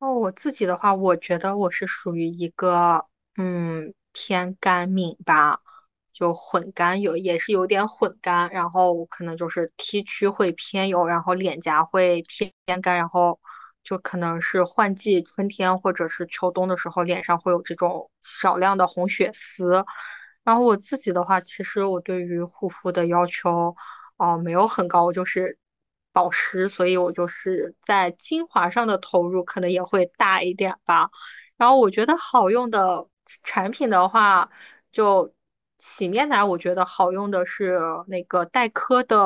[0.00, 3.06] 哦，我自己的话，我觉得我是属于一个
[3.38, 5.60] 嗯偏干敏吧，
[6.20, 13.40] 就混干有也是有点混干，然后可能就是 T 区会偏油，然后脸颊会偏干，然后。
[13.82, 19.86] 就可能是换季，春天或者是秋冬的时候，脸上会有这种少量的红血丝。
[20.44, 23.74] 然后我自己的话，其实我对于护肤的要求，
[24.18, 25.56] 哦，没有很高，就是
[26.12, 31.08] 保湿，所以我就是在精华上的投入可能也会大一点吧。
[31.56, 33.08] 然后我觉得好用的
[33.42, 34.50] 产品的话，
[34.92, 35.32] 就
[35.80, 39.16] 洗面奶，我觉得好用的是那个黛珂的。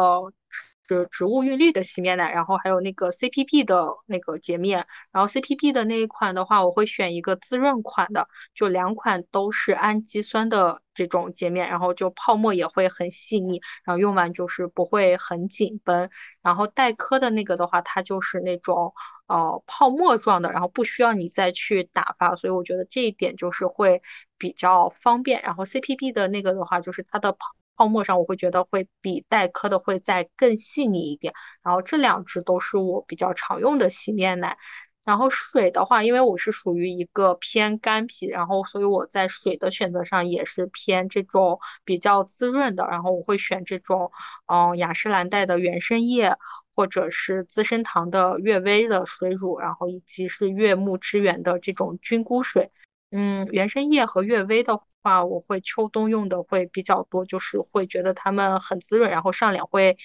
[0.87, 16.11] 是植物韵律的洗面奶，然后还有那个 CPB 的那个洁面，然后 CPB 的那一款的话，我会选一个滋润款的，就两款都是氨基酸的这种洁面，然后就泡沫也会很细腻，然后用完就是不会很紧绷。
[16.43, 18.93] 然后黛珂的那个的话，它就是那种
[19.27, 24.03] 呃泡沫状的，然后不需要你再去打发，所以我觉得这一点就是会
[24.37, 25.41] 比较方便。
[25.43, 27.39] 然后 CPB 的那个的话，就是它的泡。
[27.77, 34.57] 泡沫上我会觉得会比黛珂的会再更细腻一点，然后这两支都是我比较常用的洗面奶。
[35.05, 44.11] 然后水的话，因为我是属于一个偏干皮，然后所以我在水的选择上也是偏这种比较滋润的，然后我会选这种
[44.47, 46.39] 嗯雅诗兰黛的原生液，
[46.75, 52.71] 或者是资生堂的悦薇的水乳，然后以及是悦木之源的这种菌菇水。
[53.17, 59.97] 嗯，原生液和悦薇的话，我会秋冬用的会比较多，就是会觉得它们很滋润，然后上脸会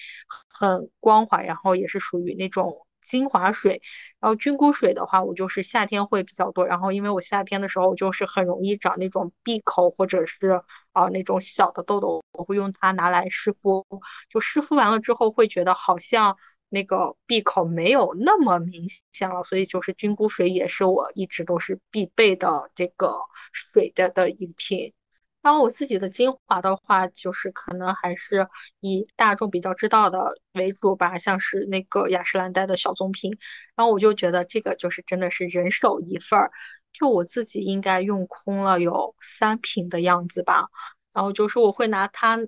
[0.48, 3.82] 很光滑，然后也是属于那种精华水。
[4.20, 6.64] 然后菌菇水的话，我就是夏天会比较多。
[6.64, 13.84] 然后因为我夏天的时候就是很容易长那种闭口或者是啊那种小的痘痘，我会用它拿来湿敷。
[14.28, 16.36] 就湿敷完了之后，会觉得好像
[16.70, 19.42] 那个闭口没有那么明显了。
[19.44, 23.14] 所以就是菌菇水也是我一直都是必备的这个
[23.52, 24.94] 水的的饮品。
[25.42, 28.48] 然后我自己的精华的话，就是可能还是
[28.80, 33.36] 以大众比较知道的为主吧，像是那个雅诗兰黛的小棕瓶。
[33.74, 36.50] 然后我就觉得这个就是真的是人手一份儿，
[36.92, 40.68] 就我自己应该用空了有三瓶的样子吧。
[41.12, 42.38] 然后就是我会拿它。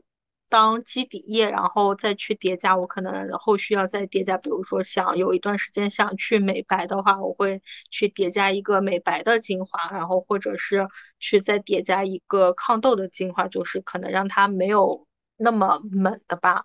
[0.53, 2.77] 当肌底液，然后再去叠加。
[2.77, 10.87] 我可能后续要再叠加，比如说想有一段时间想去美白的话，我会去叠加一个美白的精华，然后或者是
[11.19, 15.07] 去再叠加一个抗痘的精华，就是可能让它没有
[15.39, 16.65] 那么猛的吧。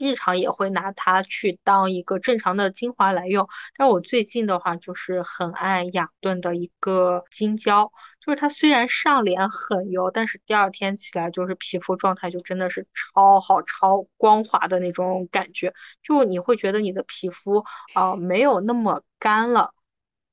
[0.00, 3.46] 日常也会拿它去当一个正常的精华来用，
[3.76, 17.62] 但我最近的话就是很爱雅顿的一个金胶，就是它虽然上脸很油，但是第二天起来就是皮肤状态就真的是超好、超光滑的那种感觉，就你会觉得你的皮肤
[17.94, 19.74] 啊没有那么干了。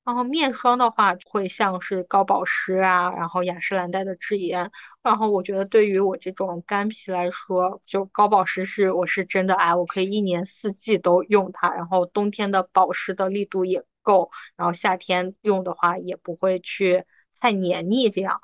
[0.07, 4.71] 然后面霜的话，会像是高保湿啊，然后雅诗兰黛的智妍。
[5.03, 11.73] 然后我觉得对于我这种干皮来说，就高保湿是我是真的爱，我可以一年四季都用它。
[11.73, 17.03] 然后冬天的保湿的力度也够，然后夏天用的话也不会去
[17.41, 18.39] 太黏腻这样。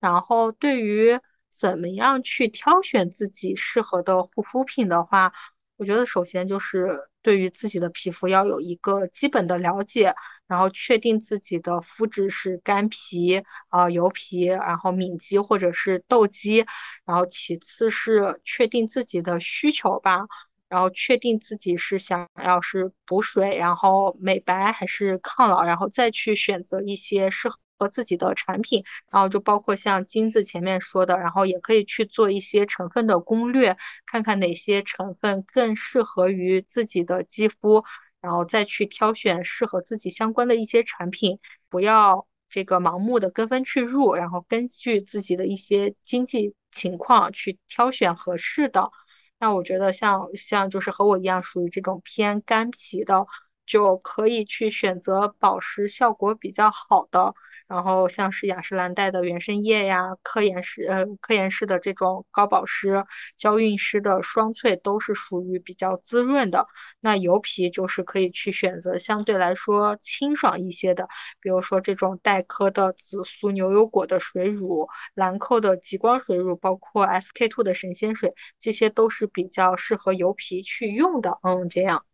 [0.00, 1.18] 然后对于
[1.50, 5.32] 怎么样去挑选自己适合的护肤品的话，
[5.78, 10.14] 我觉得首先就是对于自己的皮肤要有一个基本的了解。
[10.46, 16.64] 然后确定自己的肤质是干皮啊、油皮，然后敏肌或者是痘肌，
[17.04, 20.26] 然后其次是确定自己的需求吧，
[20.70, 33.76] 然后确定自己是想要是补水，然后美白还是抗老，然后再去选择一些适合和自己的产品，然后就包括像金子前面说的，然后也可以去做一些成分的攻略，
[34.06, 37.84] 看看哪些成分更适合于自己的肌肤。
[38.20, 48.90] 然后再去挑选适合自己相关的一些产品，不要这个盲目的跟风去入，然后根据自己的一些经济情况去挑选合适的。
[49.38, 53.26] 那我觉得像像就是和我一样属于这种偏干皮的。
[53.68, 57.34] 就可以去选择保湿效果比较好的，
[57.68, 63.04] 然后像是雅诗兰黛的原生液呀、科颜氏呃科颜氏的这种高保湿、
[63.36, 66.66] 娇韵诗的双萃都是属于比较滋润的。
[67.00, 71.08] 那油皮就是可以去选择相对来说清爽一些的，
[71.40, 81.38] 比如说这种黛珂的紫苏牛油果的水乳、兰蔻的极光水乳，包括 SK two 的神仙水，这些都是比较适合油皮去用的。
[81.42, 82.04] 嗯，这样，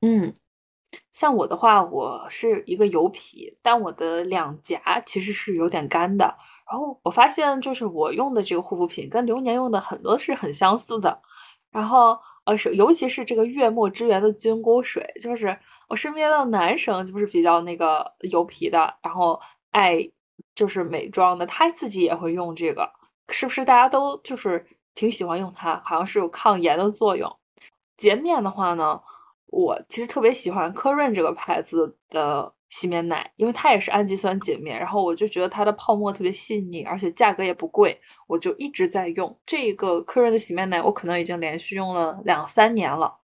[0.00, 0.34] 嗯。
[1.12, 6.36] 像我的话，我是一个油皮，但我的两颊其实是有点干的。
[6.70, 11.20] 然后我发现，就是我用的这个护肤品跟流年用的很多是很相似的。
[11.70, 15.58] 然后，呃，是尤其是这个月末之源的菌菇水，就是
[15.88, 19.40] 我身边的男生就是比较那个油皮的，然后
[19.72, 19.98] 爱
[20.54, 22.90] 就是美妆的，他自己也会用这个，
[23.30, 23.64] 是不是？
[23.64, 24.64] 大家都就是
[24.94, 27.34] 挺喜欢用它，好像是有抗炎的作用。
[27.96, 29.00] 洁面的话呢？
[29.50, 40.82] 我其实特别喜欢科润这个牌子的洗面奶，因为它也是氨基酸洁面，然后我就觉得它的泡沫特别细腻，而且价格也不贵，我就一直在用这个科润的洗面奶。
[40.82, 43.18] 我可能已经连续用了两三年了。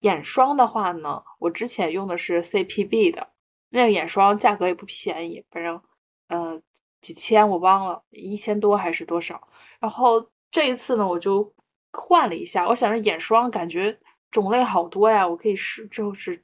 [0.00, 3.28] 眼霜的话呢，我之前用的是 CPB 的
[3.70, 5.80] 那个眼霜，价格也不便宜，反正
[6.26, 6.60] 呃
[7.00, 9.40] 几千我忘了，一千多还是多少。
[9.78, 11.54] 然后这一次呢，我就
[11.92, 13.96] 换了一下，我想着眼霜感觉。
[14.32, 16.42] 种类好多呀，我可以试，就是，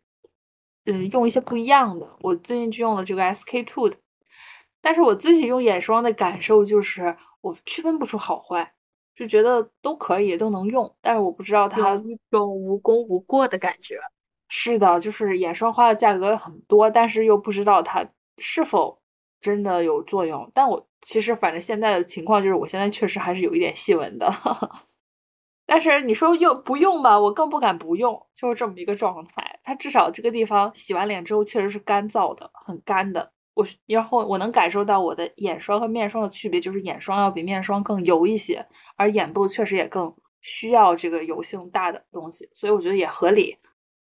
[0.84, 2.08] 嗯，用一些不一样的。
[2.20, 3.96] 我最近就用了这个 SK two 的，
[4.80, 8.74] 但是我自己用眼霜的感受就是，我区分不出好坏，
[9.16, 13.98] 就觉得都可以，都能用，但是我不知道它一种无功无过的感觉。
[14.48, 18.06] 是的，就是眼霜花的价格很多，但是又不知道它
[18.38, 18.98] 是否
[19.40, 20.50] 真的有作用。
[20.54, 24.30] 但我其实反正现在的情况就是，我现在确实还是有一点细纹的。
[25.70, 29.60] 但是你说用不用吧，我更不敢不用，就是这么一个状态。
[29.62, 33.30] 它至少这个地方洗完脸之后确实是干燥的，很干的。
[33.52, 38.66] 我然后我能感受到我的眼霜和面霜的区别，就是眼霜要比面霜更油一些，
[38.96, 40.10] 而眼部确实也更
[40.40, 43.54] 需要这个油性大的东西，所以我觉得也合理，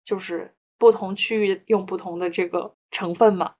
[0.03, 3.53] 就是不同区域用不同的这个成分嘛。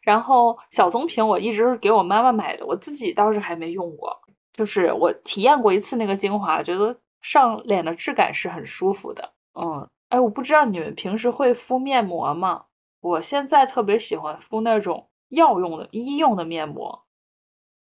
[0.00, 4.10] 然后小棕瓶我一直是给我妈妈买的，我自己倒是还没用过，
[4.54, 6.98] 就是我体验过一次那个精华，觉得。
[7.20, 12.66] 上脸的质感是很舒服的，嗯，哎，我不知道你们平时会敷面膜吗？
[13.00, 17.04] 我现在特别喜欢敷那种药用的、医用的面膜，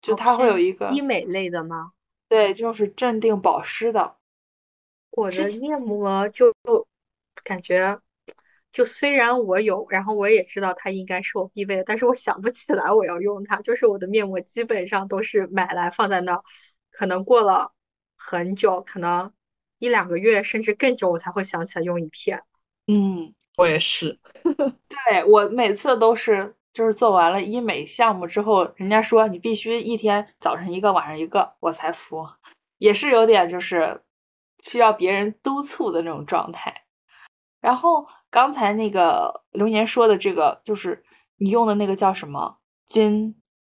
[0.00, 1.92] 就它会有一个医美类的吗？
[2.28, 4.16] 对，就是镇定保湿的。
[5.10, 6.54] 我的面膜就
[7.44, 8.00] 感觉，
[8.70, 13.56] 就虽然我有，然后我也知道它应该是我必备的，但是我想不起来我要用它。
[13.60, 16.42] 就是我的面膜基本上都是买来放在那儿，
[16.90, 17.72] 可能过了
[18.24, 19.32] 很久，可能
[19.78, 22.42] 一两个月甚至更久，我才会想起来用一片。
[22.86, 24.18] 嗯，我也是。
[24.44, 32.26] 对我每次都是，就是做完了医美项目之后，人家说你必须一天早晨一个，晚上一个，我才敷，
[32.78, 34.00] 也是有点就是
[34.62, 36.74] 需要别人督促的那种状态。
[37.60, 41.04] 然后刚才那个流年说的这个，就是
[41.36, 43.34] 你用的那个叫什么金？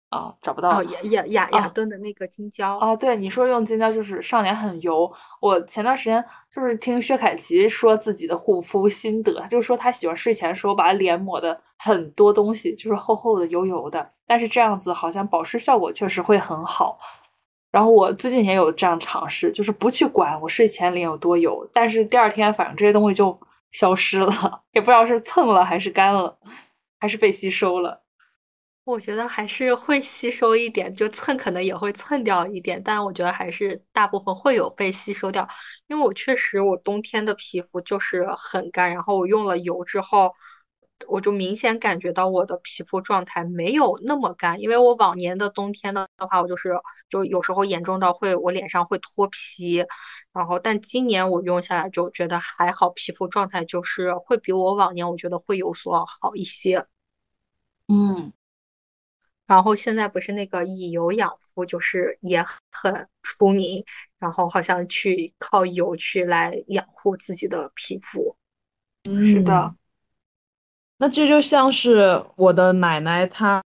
[0.09, 5.11] 啊，找不到哦，雅雅雅雅顿的那个金胶啊，对，你说用金胶就是上脸很油。
[5.41, 16.97] 我前段时间就是听薛凯琪说自己的护肤心得，就是说他喜欢睡前的时候把脸抹的很多东西，就是厚厚的、油油的，但是这样子好像保湿效果确实会很好。
[17.69, 23.37] 然后我最近也有这样尝试，就是不去管我睡前脸有多油，但是第二天反正这些东西就
[23.71, 26.37] 消失了， 也不知道是蹭了还是干了，
[26.97, 28.03] 还是被吸收了。
[28.87, 35.45] 我觉得还是会吸收一点，就蹭可能也会蹭掉一点，但我觉得还是大部分会有被吸收掉。
[35.87, 40.33] 因为我确实我冬天的皮肤就是很干，然后我用了油之后，
[41.07, 44.61] 我就明显感觉到我的皮肤状态没有那么干。
[44.61, 46.69] 因为我往年的冬天的话，我就是
[47.09, 49.85] 就有时候严重到会我脸上会脱皮，
[50.31, 56.85] 然后但今年我用下来就觉得还好，皮肤状态就是会比我往年我觉得会有所好一些。
[57.89, 58.31] 嗯。
[59.47, 63.81] 然后现在不是那个以油养肤，就是也很出名，
[64.19, 68.35] 然后好像去靠油去来养护自己的皮肤。
[69.05, 69.73] 是的，
[70.97, 73.63] 那这就像是我的奶奶，她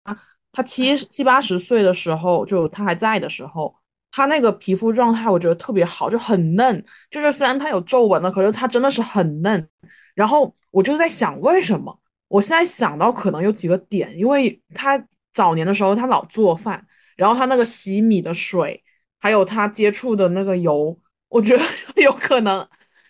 [0.52, 3.76] 她七七八十岁的时候，就她还在的时候，
[4.12, 6.84] 她那个皮肤状态我觉得特别好，就很嫩。
[7.12, 9.70] 就是虽然她有皱纹了，可是她真的是很嫩。
[10.16, 12.00] 然后我就在想，为什么？
[12.30, 15.00] 我现在想到可能有几个点，因为她。
[15.38, 16.84] 早年的时候，他老做饭，
[17.16, 18.84] 然后他那个洗米的水，
[19.20, 20.98] 还有他接触的那个油，
[21.30, 21.64] 我觉得
[22.02, 22.68] 有可能，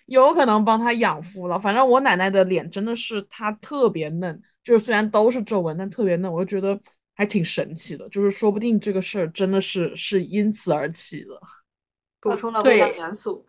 [0.07, 1.57] 有可能帮他养肤了。
[1.57, 6.78] 反正我奶奶的脸真的是她特别嫩，就是虽然都是皱纹，但特别嫩，我就觉得
[7.15, 8.09] 还挺神奇的。
[8.09, 11.39] 就是说不定这个事儿真的是是因此而起的，
[12.19, 13.45] 补充了微量元素。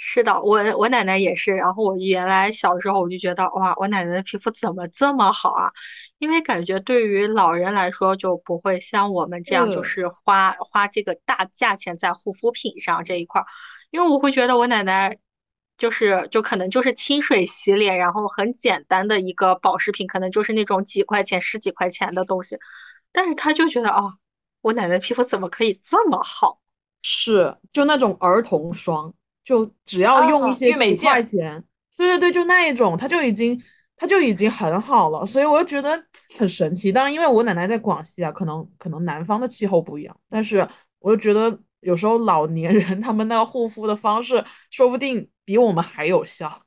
[0.00, 1.52] 是的，我我奶奶也是。
[1.52, 5.72] 然后我原来小时候我就觉得，哇，我奶奶的皮肤怎么这么好啊？
[6.18, 13.46] 因为感觉对于老人来说就不会像我们这样，就是花花这个大价钱在护肤品上这一块儿。
[13.90, 15.16] 因为我会觉得我奶奶
[15.76, 22.58] 就是就可能就是清水洗脸，然后很简单的一个保湿品，可能就是那种几块钱、十几块钱的东西。
[23.12, 24.18] 但是她就觉得，哦，
[24.60, 26.60] 我奶奶皮肤怎么可以这么好？
[27.02, 29.14] 是，就那种儿童霜。
[29.44, 31.64] 就只要用一些几块钱，
[31.96, 33.58] 对对对，就那一种，它就已经
[33.98, 36.02] 它就已经很好了，所以我就觉得
[36.38, 36.92] 很神奇。
[36.92, 40.66] 当然，因为我奶奶在广西啊，可能可能南方的气候不一样，但是
[41.00, 46.62] 我就觉得有时候老年人他们那个护肤的方式，说不定比我们还有效。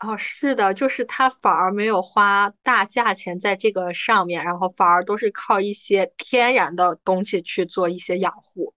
[0.00, 8.74] 哦，是的，就是他反而没有花大价钱在这个上面，然后反而都是靠一些天然的东西去做一些养护。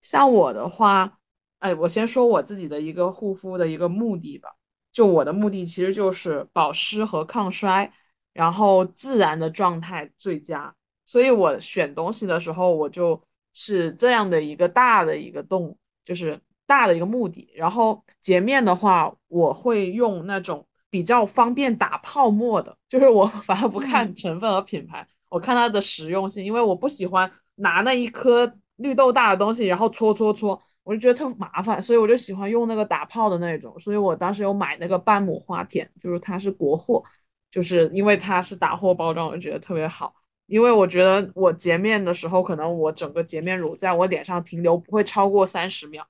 [0.00, 1.18] 像我的话。
[1.60, 4.48] 哎，我先说我自己的一个护肤的一个目的吧。
[4.92, 7.90] 就我的目的其实就是保湿和抗衰，
[8.32, 10.74] 然后自然的状态最佳。
[11.06, 13.20] 所以我选东西的时候，我就
[13.54, 17.50] 是这样的一个大的一个动，就是大的一个目的。
[17.54, 30.60] 然后洁面的话，我会用那种比较方便打泡沫的，就是我 反而不看成分和品牌，我看它的实用性，因为我不喜欢拿那一颗绿豆大的东西，然后搓搓搓。
[30.88, 33.78] 我就觉得特麻烦，所以我就喜欢用那个打泡的那种。
[33.78, 37.04] 所以我当时有买那个半亩花田，就是它是国货，
[37.50, 40.14] 就是因为它是打货包装，我就觉得特别好。
[40.46, 46.02] 因为我觉得我洁面的时候，可能我整个洁面乳在我脸上停留不会超过三十秒，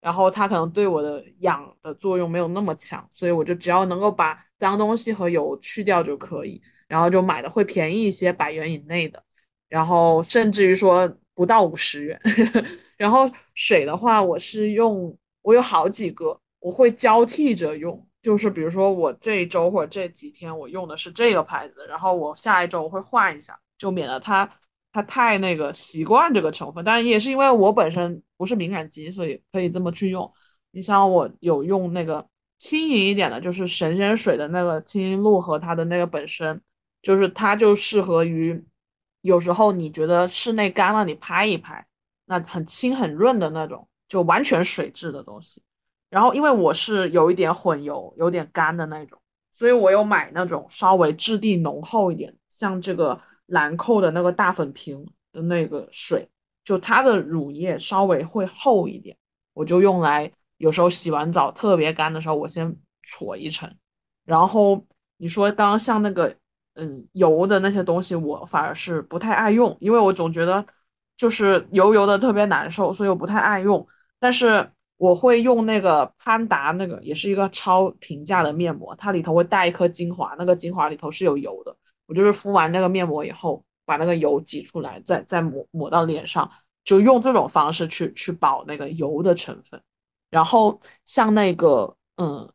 [0.00, 6.58] 然后它可能对我的氧的作用没有那么强，所以我就只要能够把脏东西和油去掉就可以。
[6.88, 9.22] 然后就买的会便宜一些，百元以内的，
[9.68, 11.18] 然后甚至于说。
[11.34, 12.20] 不到五十元，
[13.02, 24.48] 然后水的话，我是用我有好几个，我会交替着用，就是比如说我这一周或者这几天我用的是这个牌子，然后我下一周我会换一下，就免得它
[24.92, 26.84] 它太那个习惯这个成分。
[26.84, 30.32] 当然也是因为我本身不是敏感肌，所以可以这么去用。
[30.70, 32.24] 你像我有用那个
[32.56, 36.60] 轻盈一点的，就是神仙水的那个清音露和它的那个本身，
[37.02, 38.64] 就是它就适合于
[39.22, 41.84] 有时候你觉得室内干了，你拍一拍，
[42.32, 45.62] 那很轻很润的那种，就完全水质的东西。
[46.08, 49.20] 然后因为我是有一点混油，有点干的那种，
[49.52, 56.26] 所以我有买那种稍微质地浓厚一点，像这个兰蔻的那个大粉瓶的那个水，
[56.64, 59.14] 就它的乳液稍微会厚一点，
[59.52, 60.32] 我就用来。
[60.58, 62.72] 有时候洗完澡特别干的时候，我先
[63.02, 63.68] 搓一层。
[64.24, 64.80] 然后
[65.16, 66.32] 你说刚刚像那个
[66.74, 70.64] 嗯油的那些东西，我反而是不太爱用，因为我总觉得
[71.22, 73.86] 就是油油的特别难受，所以我不太爱用。
[74.18, 81.72] 但是我会用那个潘达那个，也是一个超平价的面膜，它里头会带一颗精华，那个精华里头是有油的。
[82.08, 86.50] 我就是敷完那个面膜以后，把那个油挤出来，再再抹抹到脸上，
[86.82, 89.80] 就用这种方式去去保那个油的成分。
[90.28, 92.52] 然后像那个嗯，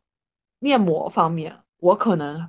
[0.58, 2.46] 面膜方面，我可能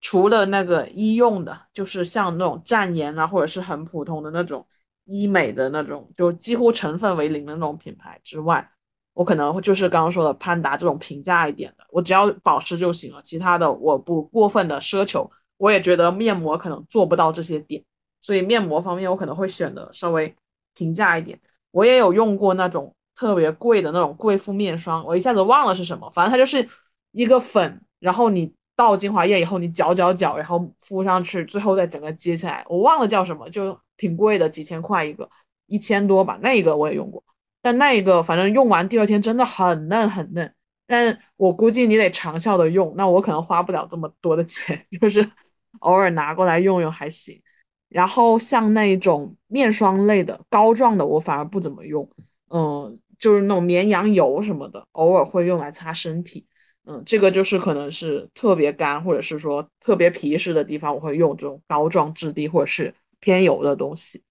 [0.00, 4.66] 除了那个医用的，就是像那种绽妍啊，或者是很普通的那种
[5.10, 8.66] 医美的那种，就几乎成分为零的那种品牌之外，
[9.12, 15.30] 我可能就是刚刚说的潘达这种平价一点的，我只要保湿就行了，其他的我不过分的奢求。
[15.56, 17.84] 我也觉得面膜可能做不到这些点，
[18.22, 20.34] 所以面膜方面我可能会选的稍微
[20.74, 21.38] 平价一点。
[21.72, 22.94] 我也有用过那种。
[23.16, 26.66] 特别贵的那种贵妇面霜，我一下子忘了是什么，反正它就是
[27.12, 35.28] 一个粉，然后你倒精华液以后，你搅搅搅，然后敷上去，最后再整个接下来，我忘了叫什么，就挺贵的，几千块一个，
[35.66, 36.38] 一千多吧。
[36.40, 37.22] 那一个我也用过，
[37.60, 40.50] 但那一个反正用完第二天真的很嫩很嫩，
[40.86, 45.28] 但我估计你得长效的用，那我可能花不了这么多的钱， 就是
[45.80, 47.38] 偶尔拿过来用用还行。
[47.90, 52.08] 然后像那种面霜类的膏状的，我反而不怎么用，
[52.48, 52.96] 嗯。
[53.20, 56.46] 就是那种绵羊油什么的，偶尔会用来擦身体。
[56.86, 64.22] 嗯，这个就是可能是特别干，或者是说特别皮实的地方，我会用这种膏状质地或者是偏油的东西。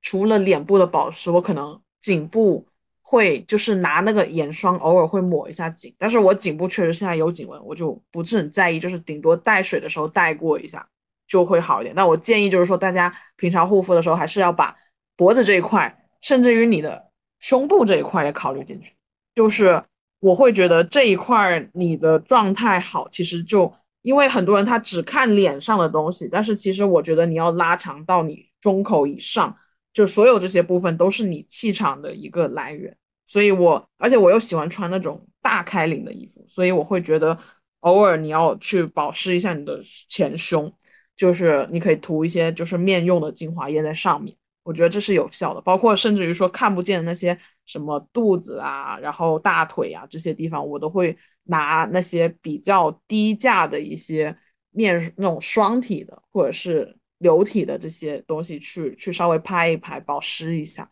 [0.00, 2.66] 除了脸部的保湿，我可能颈部
[3.02, 5.94] 会就是拿那个眼霜，偶尔会抹一下颈。
[5.98, 10.88] 但是我颈部确实现在有颈纹，我就不是很在意，就是顶多带水的时候带过一下
[11.26, 11.94] 就会好一点。
[11.94, 14.74] 那我建议就是说，大家平常护肤的时候还是要把
[15.16, 17.06] 脖子这一块，甚至于你的。
[17.40, 18.92] 胸部这一块也考虑进去，
[19.36, 19.80] 就是
[20.18, 23.72] 我会觉得这一块你的状态好，其实就
[24.08, 29.54] 因为很多人他只看脸上的东西，但是其实我觉得你要拉长到你中口以上，
[29.92, 32.96] 就所有这些部分都是你气场的一个来源。
[33.26, 37.36] 所以我而且我又喜欢穿那种大开领的衣服，所以我会觉得
[37.80, 39.78] 偶尔你要去保湿一下你的
[40.08, 40.72] 前胸，
[41.14, 44.34] 就是你可以涂一些就是面用的精华液在上面。
[44.62, 47.38] 我觉得这是有效的，包括甚至于说看不见的那些
[47.68, 54.36] 什么肚子啊，然后大腿啊这些地方，我都会拿那些比较低价的一些
[54.70, 60.90] 面那种霜体的或者是流体的这些东西去去稍微拍一拍，保湿一下。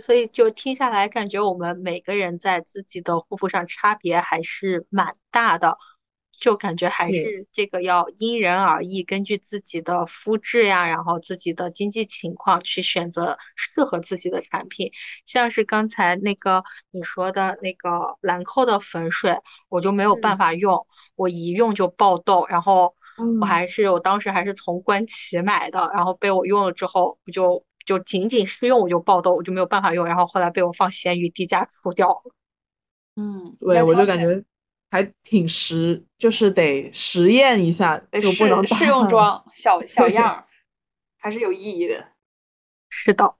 [0.00, 5.76] 所以就听下来，感觉我们每个人在自己的护肤上差别还是蛮大的。
[6.40, 14.90] 就感觉还是这个要因人而异，根据自己的肤质呀，然后自己的经济情况去选择适合自己的产品。
[15.26, 19.38] 像是刚才那个你说的那个兰蔻的粉水，
[19.68, 22.94] 我就没有办法用，我一用就爆痘，然后
[23.38, 32.32] 我还是我当时还是从官旗买的，然后被我用了之后，我就就仅仅试用我就爆痘，我就没有办法用，然后后来被我放闲鱼低价出掉了。
[33.16, 34.42] 嗯，对，我就感觉。
[34.90, 40.44] 还挺实，就是得实验一下，就不能试用装 小小样，
[41.16, 42.08] 还是有意义的。
[42.88, 43.36] 是的，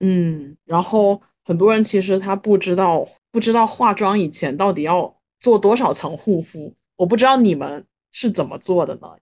[0.00, 6.74] 嗯，然后很多人其实他不知道，不知道化妆以前到底要做多少层护肤。
[6.96, 9.16] 我不知道你们是怎么做的呢？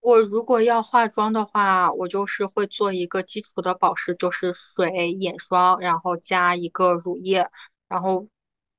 [0.00, 7.44] 我如果要化妆的话，我就是会做一个基础的保湿，就是水、眼霜，然后加一个乳液，
[7.88, 8.28] 然后。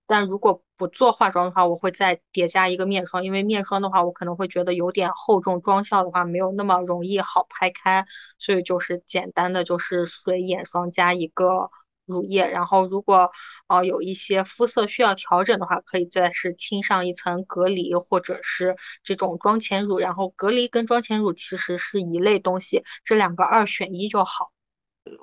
[0.09, 8.03] 但如果不做化妆的话，我会再叠加一个面霜，因为面霜的话，我可能会觉得有点厚重，妆效的话没有那么容易好拍开，
[8.39, 11.69] 所以就是简单的就是水、眼霜加一个
[12.07, 12.49] 乳液。
[12.49, 13.29] 然后如果
[13.67, 19.99] 啊有一些肤色需要调整的话，可以再是亲上一层隔离或者是这种妆前乳。
[19.99, 24.51] 然后隔离跟妆前乳其实是一类东西，这两个二选一就好。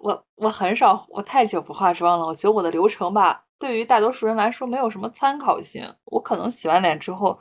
[0.01, 3.46] 我我很少，我太久不化妆了，我觉得我的流程吧。
[3.59, 5.83] 对于大多数人来说，没有什么参考性。
[6.05, 7.39] 我可能洗完脸之后，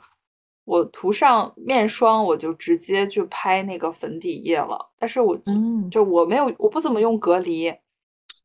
[0.64, 4.92] 我涂上面霜，我就直接去拍那个粉底液了。
[4.98, 5.36] 但是我
[5.90, 7.74] 就我没有，我不怎么用隔离，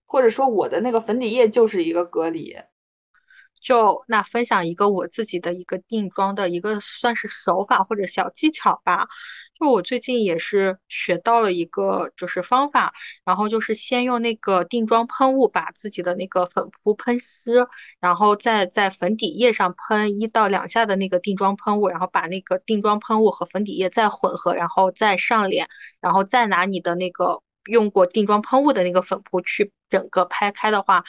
[0.06, 2.56] 或者说我的那个粉底液就是一个隔离。
[3.62, 9.08] 就那分享一个我自己的一个定妆的一个算是手法或者小技巧吧。
[9.60, 12.94] 就我最近也是学到了一个就是方法，
[13.24, 17.68] 然后就是先用那个定妆喷雾把自己的那个粉扑喷湿，
[18.00, 25.68] 然后再在粉底液上喷一到两下的那个定妆喷雾，然后把那个定妆喷雾和粉底液再混合，然后再上脸，
[26.00, 31.04] 然后再拿你的那个用过定妆喷雾的那个粉扑去整个拍开的话。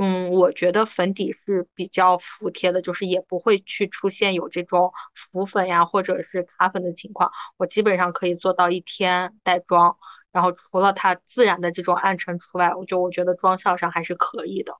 [0.00, 7.32] 嗯，我觉得粉底是比较服帖的，就是也不会去出现有这种浮粉呀或者是卡粉的情况。
[7.56, 9.96] 我基本上可以做到一天带妆，
[10.30, 14.72] 然后除了它自然的这种暗沉除外，我就我觉得妆效上还是可以的。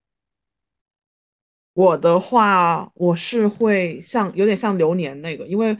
[1.72, 5.76] 我的话，我是会像有点像流年那个，因为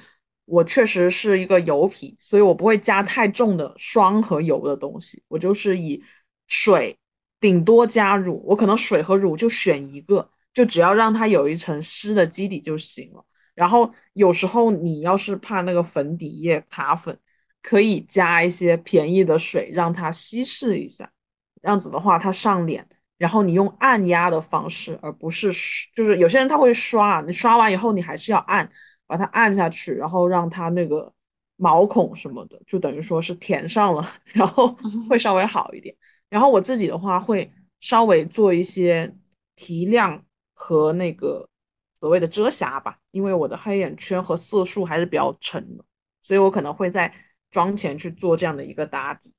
[0.47, 6.03] 我确实是一个油皮，所以我不会加太重的霜和油的东西，我就是以
[6.49, 6.98] 水。
[7.41, 13.24] 顶多加乳，我可能水和乳就选一个，就只要让它有一层湿的基底就行了。
[13.55, 17.18] 然后有时候你要是怕那个粉底液卡粉，
[17.62, 21.11] 可以加一些便宜的水让它稀释一下，
[21.61, 22.86] 这样子的话它上脸，
[23.16, 25.53] 然后你用按压的方式，而不是
[25.95, 28.68] 就是有些人他会刷，你刷完以后你还是要按，
[29.07, 31.12] 把它按下去，然后让它那个
[31.57, 34.68] 毛孔什么的就等于说是填上了， 然后
[35.09, 35.95] 会稍微好一点。
[36.31, 37.51] 然后我自己的话会
[37.81, 39.14] 稍微做一些
[39.57, 40.24] 提亮
[40.55, 41.49] 和那个
[41.99, 45.85] 所谓的遮瑕吧，因为我的黑眼圈和色素还是比较沉的，
[46.22, 47.12] 所以我可能会在
[47.51, 49.33] 妆前去做这样的一个打底。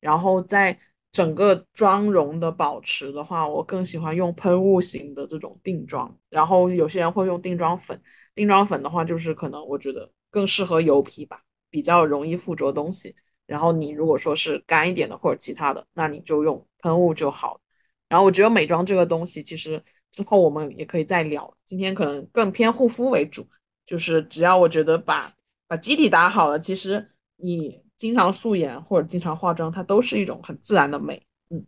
[0.00, 0.78] 然后在
[1.10, 6.14] 整个妆容的保持的话，我更喜欢用喷雾型的这种定妆。
[6.28, 8.00] 然后有些人会用定妆粉，
[8.34, 13.16] 定妆粉的话就是可能我觉得更适合油皮吧，比较容易附着东西。
[13.46, 17.60] 然后你如果说是干一点的或者其他的，那你就用喷雾就好。
[18.08, 19.82] 然后我觉得美妆这个东西，其实
[20.12, 21.56] 之后我们也可以再聊。
[21.64, 23.46] 今天可能更偏护肤为主，
[23.84, 25.32] 就是只要我觉得把
[25.68, 31.24] 把基底打好了，其实你经常素颜或者经常化妆，它都是一种很自然的美。
[31.50, 31.66] 嗯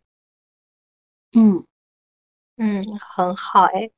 [1.33, 1.65] 嗯
[2.57, 3.91] 嗯，很好哎。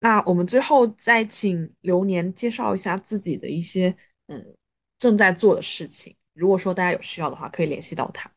[0.00, 3.96] 那我们最后再请流年介绍一下自己的一些
[4.28, 4.56] 嗯。
[5.06, 8.28] 正在做的事情，如果说大家有需要的话，可以联系到他。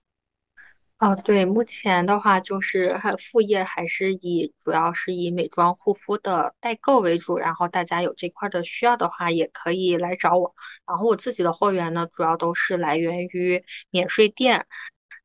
[0.98, 10.54] 啊，对，目前的话就是还副业还是以主要是以美妆护肤的代购为主，然后大家有这块的需要的话，也可以来找我。
[10.86, 14.68] 然后我自己的货源呢，主要都是来源于免税店。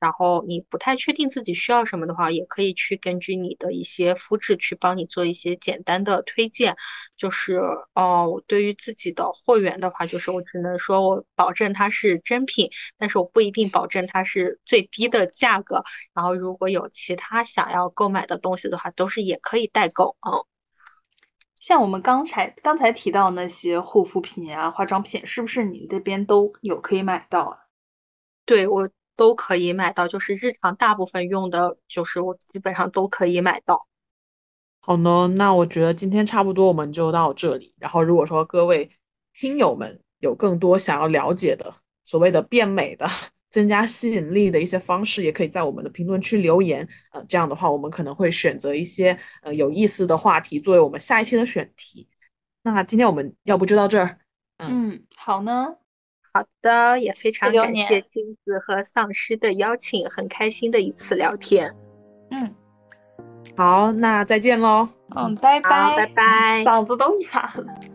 [0.01, 6.77] 然后你不太确定自己需要什么的话，也可以去根据你的一些肤质去帮你做一些简单的推荐。
[7.17, 7.61] 就是
[7.95, 15.83] 哦，对于自己的货源的话，就是我只能说我保证它是真品，但是我不一定保证它是最低的价格。
[16.13, 20.45] 然后如果有其他想要购买的东西的话，都是也可以代购嗯。
[21.61, 27.59] 像我们刚才刚才提到那些护肤品啊、化妆品，是不是你这边都有可以买到啊？
[28.45, 28.89] 对我。
[29.17, 33.87] 都可以买到，就是日常大部分用的，就是我基本上都可以买到。
[34.81, 37.75] 好呢，那我觉得今天差不多我们就到这里。
[37.79, 38.91] 然后如果说各位
[39.39, 43.09] 听友们有更多想要了解的所谓的变美的、
[43.51, 46.87] 增加吸引力的一些方式，也可以在我们的评论区留言。
[47.13, 52.09] 呃，这样的话我们可能会选择一些呃有意思的话题作为我们下一期的选题。
[52.63, 54.19] 那今天我们要不就到这儿？
[54.59, 55.77] 嗯，好呢。
[56.35, 61.73] 好的，也非常感谢金子和丧尸的邀请，很开心的一次聊天。
[62.33, 62.53] 嗯，
[63.57, 64.89] 好，那再见喽。
[65.15, 67.94] 嗯，拜拜，拜拜，嗓子都哑了。